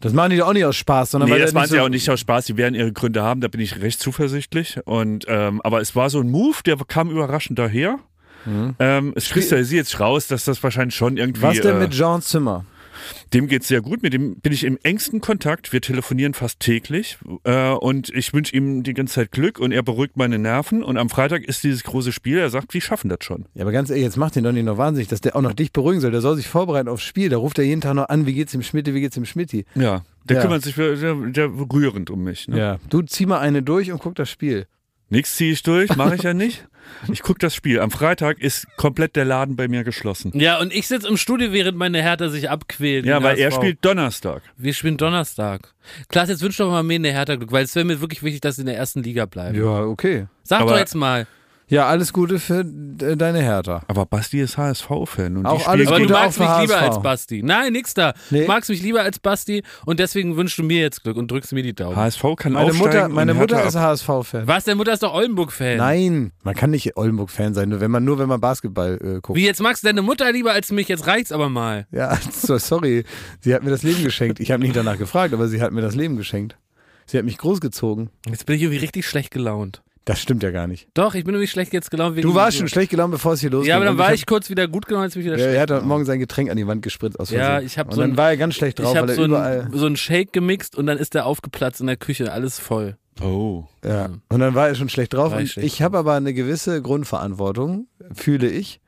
[0.00, 1.82] das machen die doch auch nicht aus Spaß, sondern Nee, weil das machen sie so,
[1.82, 2.46] auch nicht aus Spaß.
[2.46, 4.78] Sie werden ihre Gründe haben, da bin ich recht zuversichtlich.
[4.84, 7.98] Und, ähm, aber es war so ein Move, der kam überraschend daher.
[8.78, 11.42] Ähm, es kristallisiert jetzt raus, dass das wahrscheinlich schon irgendwie.
[11.42, 12.64] Was denn äh, mit Jean Zimmer?
[13.32, 14.02] Dem geht's sehr gut.
[14.02, 15.72] Mit dem bin ich im engsten Kontakt.
[15.72, 17.18] Wir telefonieren fast täglich.
[17.44, 20.82] Äh, und ich wünsche ihm die ganze Zeit Glück und er beruhigt meine Nerven.
[20.82, 22.38] Und am Freitag ist dieses große Spiel.
[22.38, 23.46] Er sagt, wir schaffen das schon.
[23.54, 25.52] Ja, aber ganz ehrlich, jetzt macht den doch nicht noch wahnsinnig, dass der auch noch
[25.54, 26.10] dich beruhigen soll.
[26.10, 27.28] Der soll sich vorbereiten aufs Spiel.
[27.28, 29.64] Da ruft er jeden Tag noch an, wie geht's dem Schmidt, wie geht's dem Schmidti?
[29.74, 30.02] Ja.
[30.24, 30.42] Der Ja.
[30.42, 32.48] kümmert sich der, der rührend um mich.
[32.48, 32.58] Ne?
[32.58, 32.78] Ja.
[32.90, 34.66] Du zieh mal eine durch und guck das Spiel.
[35.10, 36.66] Nichts ziehe ich durch, mache ich ja nicht.
[37.12, 37.80] Ich gucke das Spiel.
[37.80, 40.32] Am Freitag ist komplett der Laden bei mir geschlossen.
[40.34, 43.06] Ja, und ich sitze im Studio, während meine Hertha sich abquält.
[43.06, 44.42] Ja, weil er spielt Donnerstag.
[44.56, 45.72] Wir spielen Donnerstag.
[46.08, 48.40] Klaas, jetzt wünsch doch mal mir eine Hertha Glück, weil es wäre mir wirklich wichtig,
[48.40, 49.56] dass sie in der ersten Liga bleiben.
[49.58, 50.26] Ja, okay.
[50.42, 51.26] Sag Aber- doch jetzt mal.
[51.70, 53.82] Ja, alles Gute für äh, deine Hertha.
[53.88, 55.36] Aber Basti ist HSV-Fan.
[55.36, 56.86] und die Auch spielen alles Aber du Gute auch magst mich lieber HSV.
[56.94, 57.42] als Basti.
[57.42, 58.14] Nein, nix da.
[58.30, 58.42] Nee.
[58.42, 61.52] Du magst mich lieber als Basti und deswegen wünschst du mir jetzt Glück und drückst
[61.52, 61.94] mir die Daumen.
[61.96, 64.46] HSV kann Meine aufsteigen Mutter, meine Mutter ist HSV-Fan.
[64.48, 64.64] Was?
[64.64, 65.76] Deine Mutter ist doch Oldenburg-Fan.
[65.76, 69.36] Nein, man kann nicht Oldenburg-Fan sein, nur wenn man, nur wenn man Basketball äh, guckt.
[69.36, 70.88] Wie, jetzt magst du deine Mutter lieber als mich?
[70.88, 71.86] Jetzt reicht's aber mal.
[71.92, 73.04] Ja, so, sorry.
[73.40, 74.40] Sie hat mir das Leben geschenkt.
[74.40, 76.56] Ich habe nicht danach gefragt, aber sie hat mir das Leben geschenkt.
[77.04, 78.10] Sie hat mich großgezogen.
[78.28, 79.82] Jetzt bin ich irgendwie richtig schlecht gelaunt.
[80.08, 80.88] Das stimmt ja gar nicht.
[80.94, 82.16] Doch, ich bin irgendwie schlecht jetzt gelaunt.
[82.16, 83.68] Wegen Du warst schon schlecht gelaunt, bevor es hier losging.
[83.68, 85.56] Ja, aber dann war ich kurz wieder gut gelaunt, jetzt bin ich wieder Ja, schlecht.
[85.56, 87.66] er hat heute Morgen sein Getränk an die Wand gespritzt aus Ja, Versehen.
[87.66, 89.16] ich hab Und so dann ein- war er ganz schlecht drauf, ich habe weil er
[89.16, 89.60] so, überall.
[89.70, 92.96] ein, so einen Shake gemixt und dann ist der aufgeplatzt in der Küche, alles voll.
[93.20, 93.64] Oh.
[93.84, 94.08] Ja.
[94.30, 95.38] Und dann war er schon schlecht drauf.
[95.38, 98.80] Ich ich habe aber eine gewisse Grundverantwortung, fühle ich.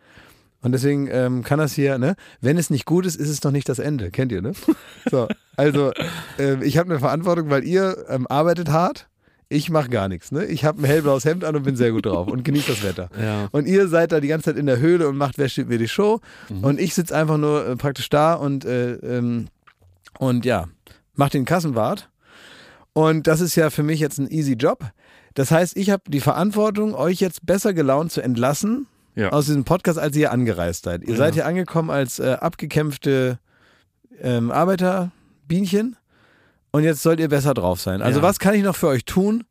[0.63, 2.17] Und deswegen ähm, kann das hier, ne?
[2.41, 4.11] Wenn es nicht gut ist, ist es noch nicht das Ende.
[4.11, 4.53] Kennt ihr, ne?
[5.11, 5.93] So, also
[6.39, 9.09] ähm, ich habe eine Verantwortung, weil ihr ähm, arbeitet hart.
[9.53, 10.45] Ich mache gar nichts, ne?
[10.47, 13.11] Ich habe ein hellblaues Hemd an und bin sehr gut drauf und genieße das Wetter.
[13.21, 13.49] Ja.
[13.51, 15.77] Und ihr seid da die ganze Zeit in der Höhle und macht Wer steht mir
[15.79, 16.21] die Show.
[16.63, 19.49] Und ich sitze einfach nur äh, praktisch da und, äh, ähm,
[20.21, 20.69] und ja,
[21.17, 22.09] mach den Kassenwart.
[22.93, 24.85] Und das ist ja für mich jetzt ein easy Job.
[25.35, 28.87] Das heißt, ich habe die Verantwortung, euch jetzt besser gelaunt zu entlassen
[29.17, 29.31] Ja.
[29.31, 31.03] aus diesem Podcast, als ihr angereist seid.
[31.03, 33.39] Ihr seid hier angekommen als äh, abgekämpfte
[34.21, 35.97] ähm, Arbeiterbienchen
[36.73, 38.03] und jetzt sollt ihr besser drauf sein.
[38.03, 38.23] Also Ja.
[38.23, 39.45] was kann ich noch für euch tun,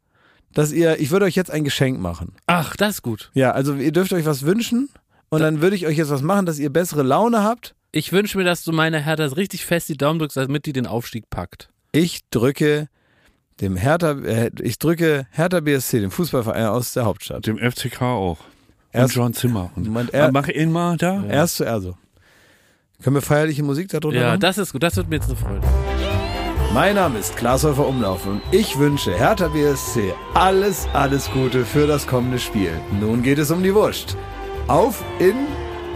[0.53, 2.33] dass ihr, ich würde euch jetzt ein Geschenk machen.
[2.47, 3.29] Ach, das ist gut.
[3.33, 4.89] Ja, also ihr dürft euch was wünschen
[5.29, 7.75] und dann würde ich euch jetzt was machen, dass ihr bessere Laune habt.
[7.91, 10.85] Ich wünsche mir, dass du meine Hertha richtig fest die Daumen drückst, damit die den
[10.87, 11.69] Aufstieg packt.
[11.91, 12.87] Ich drücke
[13.61, 17.45] dem Hertha, äh, ich drücke Hertha BSC, dem Fußballverein aus der Hauptstadt.
[17.47, 18.37] Dem FCK auch.
[18.91, 19.71] Erst- und John Zimmer.
[19.75, 21.23] Und, Moment, er, mach ihn mal da.
[21.25, 21.95] erst zu Erso.
[23.03, 24.39] Können wir feierliche Musik darunter Ja, machen?
[24.39, 24.81] das ist gut.
[24.83, 25.67] Das wird mir jetzt eine Freude.
[26.73, 32.05] Mein Name ist Glashäufer Umlauf und ich wünsche Hertha BSC alles, alles Gute für das
[32.05, 32.71] kommende Spiel.
[32.99, 34.15] Nun geht es um die Wurst.
[34.67, 35.33] Auf in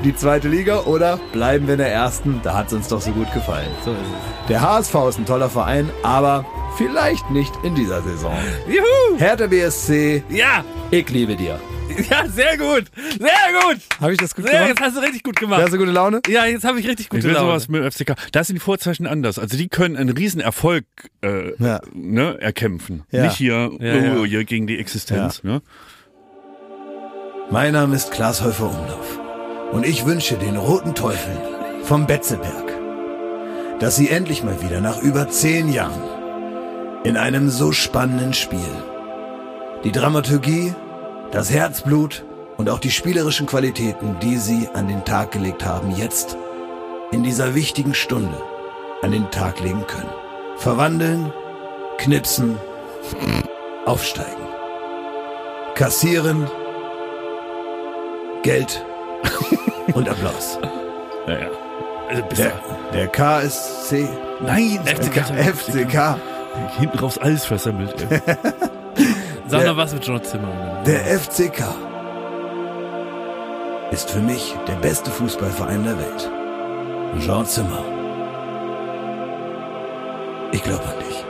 [0.03, 2.39] die zweite Liga oder bleiben wir in der ersten?
[2.43, 3.69] Da hat es uns doch so gut gefallen.
[3.85, 4.47] So ist es.
[4.49, 6.43] Der HSV ist ein toller Verein, aber
[6.75, 8.33] vielleicht nicht in dieser Saison.
[8.67, 9.19] Juhu!
[9.19, 10.63] Hertha BSC, Ja!
[10.89, 11.59] ich liebe dir.
[12.09, 12.85] Ja, sehr gut!
[13.19, 13.77] Sehr gut!
[14.01, 14.69] Habe ich das gut Sehr, gemacht?
[14.69, 15.73] jetzt hast du richtig gut Hast gemacht.
[15.73, 16.21] du gute Laune?
[16.27, 17.47] Ja, jetzt habe ich richtig Ich gute will Laune.
[17.47, 18.15] sowas mit dem FCK.
[18.31, 19.39] Da sind die Vorzeichen anders.
[19.39, 20.85] Also die können einen Riesenerfolg
[21.21, 21.79] äh, Ja.
[21.93, 23.03] ne, erkämpfen.
[23.11, 23.23] Ja.
[23.25, 24.15] Nicht hier, Ja, ja.
[24.17, 25.43] oh, hier gegen die Existenz.
[25.43, 25.61] Ne?
[27.51, 29.19] Mein Name ist Klaas Häufer Umlauf
[29.71, 31.37] und ich wünsche den Roten Teufeln
[31.83, 32.71] vom Betzeberg,
[33.79, 36.01] dass sie endlich mal wieder nach über zehn Jahren
[37.03, 38.59] in einem so spannenden Spiel
[39.83, 40.73] Die Dramaturgie,
[41.33, 42.23] das Herzblut
[42.57, 46.37] und auch die spielerischen Qualitäten, die sie an den Tag gelegt haben, jetzt
[47.11, 48.37] in dieser wichtigen Stunde
[49.01, 50.09] an den Tag legen können.
[50.57, 51.33] Verwandeln,
[51.97, 52.57] knipsen,
[53.85, 54.43] aufsteigen.
[55.73, 56.47] Kassieren,
[58.43, 58.85] Geld
[59.95, 60.59] und Applaus.
[61.25, 61.47] Naja.
[62.09, 62.51] Also Der,
[62.93, 64.07] der KSC,
[64.41, 65.23] Nein, FCK,
[65.55, 66.17] FCK,
[66.77, 67.95] Hinten raus alles versammelt.
[69.53, 70.81] Sag Der- noch was mit John Zimmer.
[70.83, 71.75] der FCK
[73.91, 76.31] ist für mich der beste Fußballverein der Welt.
[77.23, 77.85] Jean Zimmer.
[80.53, 81.23] Ich glaube an dich.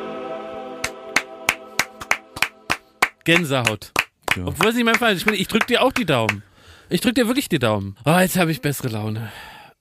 [3.26, 3.92] Gänsehaut.
[4.38, 4.46] Ja.
[4.46, 5.28] Obwohl es nicht mein Fall ist.
[5.30, 6.44] Ich, ich drück dir auch die Daumen.
[6.88, 7.98] Ich drück dir wirklich die Daumen.
[8.06, 9.34] Oh, jetzt habe ich bessere Laune.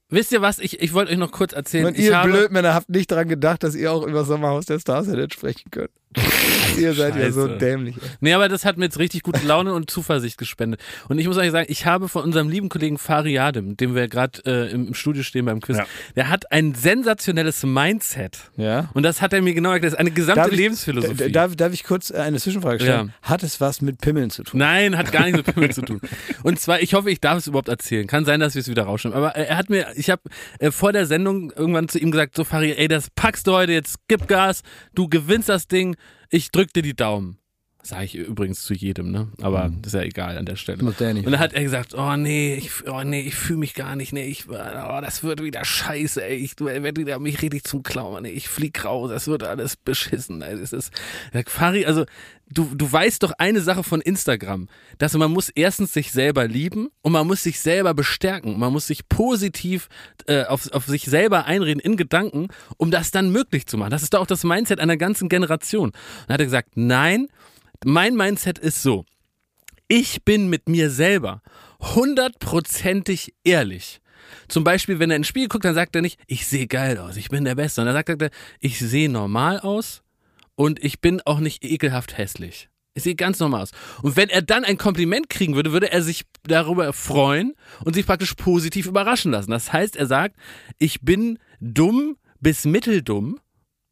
[0.08, 0.58] Wisst ihr was?
[0.58, 1.86] Ich, ich wollte euch noch kurz erzählen.
[1.86, 5.06] Und ich ihr Blödmänner habt nicht daran gedacht, dass ihr auch über Sommerhaus der Stars
[5.06, 5.90] hättet sprechen können.
[6.78, 7.58] ihr seid ja so Scheiße.
[7.58, 7.96] dämlich.
[8.20, 10.80] Nee, aber das hat mir jetzt richtig gute Laune und Zuversicht gespendet.
[11.08, 13.94] Und ich muss euch sagen, ich habe von unserem lieben Kollegen Fari Yadim, mit dem
[13.94, 15.86] wir gerade äh, im, im Studio stehen beim Quiz, Ja.
[16.16, 18.38] der hat ein sensationelles Mindset.
[18.56, 18.90] Ja.
[18.94, 19.92] Und das hat er mir genau erklärt.
[19.92, 21.14] Das ist eine gesamte Darf ich- Lebensphilosophie.
[21.16, 23.12] D- Darf, darf ich kurz äh, eine Zwischenfrage stellen?
[23.22, 24.58] Hat es was mit Pimmeln zu tun?
[24.58, 26.00] Nein, hat gar nichts mit Pimmel zu tun.
[26.42, 28.06] Und zwar, ich hoffe, ich darf es überhaupt erzählen.
[28.06, 29.16] Kann sein, dass wir es wieder rausschneiden.
[29.16, 30.22] Aber äh, er hat mir, ich habe
[30.58, 33.72] äh, vor der Sendung irgendwann zu ihm gesagt, so Fari, ey, das packst du heute,
[33.72, 34.62] jetzt gib Gas,
[34.94, 35.96] du gewinnst das Ding,
[36.32, 37.38] ich drück dir die Daumen.
[37.84, 39.28] Sage ich übrigens zu jedem, ne?
[39.40, 39.82] Aber Mhm.
[39.82, 40.84] das ist ja egal an der Stelle.
[41.26, 44.12] Und dann hat er gesagt, oh nee, ich, oh nee, ich fühle mich gar nicht,
[44.12, 44.52] nee, ich, oh,
[45.00, 48.84] das wird wieder scheiße, ey, ich werde wieder mich richtig zum Clown, ey, ich flieg
[48.84, 50.92] raus, das wird alles beschissen, ey, das ist,
[51.48, 52.04] Fari, also,
[52.48, 54.68] du, du weißt doch eine Sache von Instagram,
[54.98, 58.86] dass man muss erstens sich selber lieben und man muss sich selber bestärken, man muss
[58.86, 59.88] sich positiv
[60.26, 63.90] äh, auf, auf sich selber einreden in Gedanken, um das dann möglich zu machen.
[63.90, 65.88] Das ist doch auch das Mindset einer ganzen Generation.
[65.88, 65.96] Und
[66.28, 67.26] dann hat er gesagt, nein,
[67.84, 69.04] mein Mindset ist so,
[69.88, 71.42] ich bin mit mir selber
[71.80, 74.00] hundertprozentig ehrlich.
[74.48, 77.16] Zum Beispiel, wenn er ins Spiel guckt, dann sagt er nicht, ich sehe geil aus,
[77.16, 77.80] ich bin der Beste.
[77.80, 78.30] Und dann sagt er,
[78.60, 80.02] ich sehe normal aus
[80.54, 82.68] und ich bin auch nicht ekelhaft hässlich.
[82.94, 83.70] Ich sehe ganz normal aus.
[84.02, 87.54] Und wenn er dann ein Kompliment kriegen würde, würde er sich darüber freuen
[87.84, 89.50] und sich praktisch positiv überraschen lassen.
[89.50, 90.36] Das heißt, er sagt,
[90.78, 93.40] ich bin dumm bis mitteldumm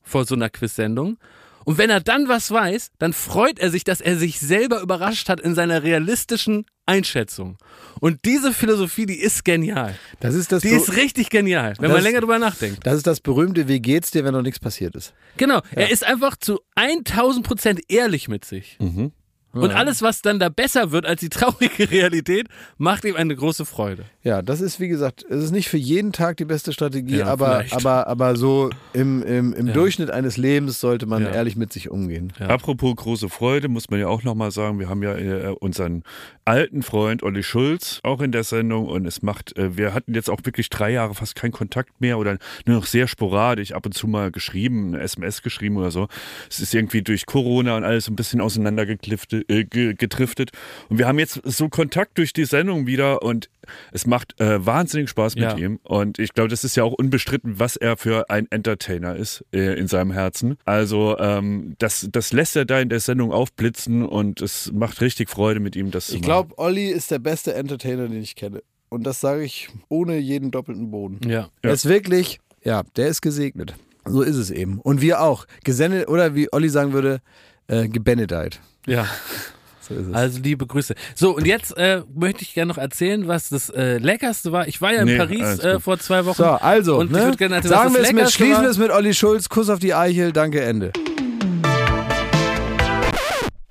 [0.03, 1.18] vor so einer Quiz-Sendung.
[1.65, 5.29] Und wenn er dann was weiß, dann freut er sich, dass er sich selber überrascht
[5.29, 7.59] hat in seiner realistischen Einschätzung.
[8.01, 9.95] Und diese Philosophie, die ist genial.
[10.21, 12.85] Das ist das, Die Be- ist richtig genial, wenn Das- man länger drüber nachdenkt.
[12.87, 15.13] das ist das berühmte, wie geht's dir, wenn noch nichts passiert ist?
[15.37, 18.79] Genau, er ist einfach zu 1000 Prozent ehrlich mit sich.
[19.53, 22.47] Und alles, was dann da besser wird als die traurige Realität,
[22.79, 24.05] macht ihm eine große Freude.
[24.23, 27.27] Ja, das ist wie gesagt, es ist nicht für jeden Tag die beste Strategie, Ja,
[27.27, 27.75] aber, vielleicht.
[27.75, 29.73] aber, aber so im, im, im Ja.
[29.73, 31.31] Durchschnitt eines Lebens sollte man Ja.
[31.31, 32.33] ehrlich mit sich umgehen.
[32.39, 32.47] Ja.
[32.49, 36.05] Apropos große Freude, muss man ja auch nochmal sagen, wir haben ja äh, unseren
[36.45, 40.31] alten Freund Olli Schulz auch in der Sendung und es macht, äh, wir hatten jetzt
[40.31, 43.93] auch wirklich drei Jahre fast keinen Kontakt mehr oder nur noch sehr sporadisch, ab und
[43.93, 46.09] zu mal geschrieben, eine SMS geschrieben oder so.
[46.49, 50.51] Es ist irgendwie durch Corona und alles ein bisschen auseinandergekliftet, äh, ge- getriftet
[50.88, 53.49] und wir haben jetzt so Kontakt durch die Sendung wieder und
[53.93, 55.57] es macht äh, wahnsinnig Spaß mit Ja.
[55.57, 59.45] ihm und ich glaube, das ist ja auch unbestritten, was er für ein Entertainer ist
[59.53, 60.57] äh, in seinem Herzen.
[60.64, 65.30] Also ähm, das, das lässt er da in der Sendung aufblitzen und es macht richtig
[65.30, 68.62] Freude mit ihm, das zu Ich glaube, Olli ist der beste Entertainer, den ich kenne.
[68.88, 71.20] Und das sage ich ohne jeden doppelten Boden.
[71.28, 71.49] Ja.
[71.62, 73.74] Er ist wirklich, ja, der ist gesegnet.
[74.05, 74.80] So ist es eben.
[74.80, 75.47] Und wir auch.
[75.62, 77.20] Gesendet, oder wie Olli sagen würde,
[77.71, 78.61] äh, gebenedeit.
[78.87, 79.07] Ja.
[79.83, 80.14] So ist es.
[80.14, 80.95] Also liebe Grüße.
[81.16, 84.68] So, und jetzt äh, möchte ich gerne noch erzählen, was das äh, Leckerste war.
[84.68, 86.37] Ich war ja in Nee, Paris äh, vor zwei Wochen.
[86.37, 87.25] so, also, Und ich ne?
[87.25, 89.49] würd gerne erzählen, was sagen das wir es mit, schließen wir es mit Olli Schulz,
[89.49, 90.93] Kuss auf die Eichel, danke, Ende.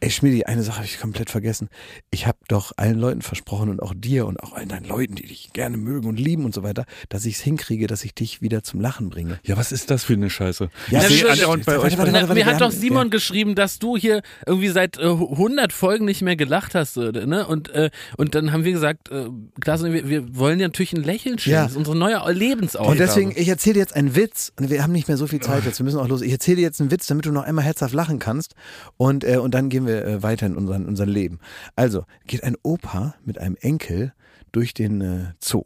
[0.10, 1.70] Ey, Schmidi, eine Sache habe ich komplett vergessen.
[2.10, 5.28] Ich habe doch allen Leuten versprochen und auch dir und auch allen deinen Leuten, die
[5.28, 8.42] dich gerne mögen und lieben und so weiter, dass ich es hinkriege, dass ich dich
[8.42, 9.38] wieder zum Lachen bringe.
[9.44, 10.72] ja, was ist das für eine Scheiße?
[10.90, 11.98] Ja, ich ist- andauernd bei warte, euch.
[12.00, 13.10] warte, Na, warte, mir wir hat doch Simon ja.
[13.12, 17.46] geschrieben, dass du hier irgendwie seit äh, 100 Folgen nicht mehr gelacht hast, äh, ne?
[17.46, 19.28] Und äh, und dann haben wir gesagt, äh,
[19.62, 21.54] Klaas, und wir, wir wollen dir natürlich ein Lächeln schenken.
[21.56, 21.64] Ja.
[21.66, 22.90] Das ist unsere neue Lebensaufgabe.
[22.94, 24.54] Und deswegen, ich erzähle dir jetzt einen Witz.
[24.60, 25.78] Und wir haben nicht mehr so viel Zeit jetzt.
[25.78, 26.24] Wir müssen auch los.
[26.24, 28.56] Ich erzähle dir jetzt einen Witz, damit du noch einmal herzhaft lachen kannst.
[28.98, 31.40] Und, äh, und dann gehen wir äh, weiter in unseren, unser Leben.
[31.76, 34.14] Also, geht ein Opa mit einem Enkel
[34.52, 35.66] durch den äh, Zoo.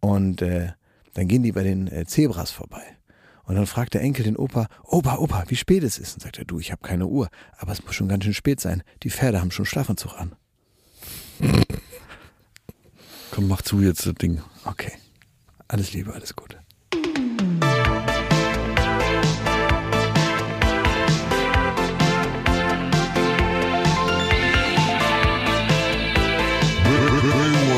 [0.00, 0.72] Und äh,
[1.14, 2.82] dann gehen die bei den äh, Zebras vorbei.
[3.44, 6.14] Und dann fragt der Enkel den Opa, Opa, Opa, wie spät es ist.
[6.14, 7.28] Und sagt er, du, ich habe keine Uhr.
[7.56, 8.82] Aber es muss schon ganz schön spät sein.
[9.02, 10.34] Die Pferde haben schon Schlafanzug an.
[13.30, 14.42] Komm, mach zu jetzt das Ding.
[14.64, 14.92] Okay.
[15.68, 16.65] Alles Liebe, alles Gute.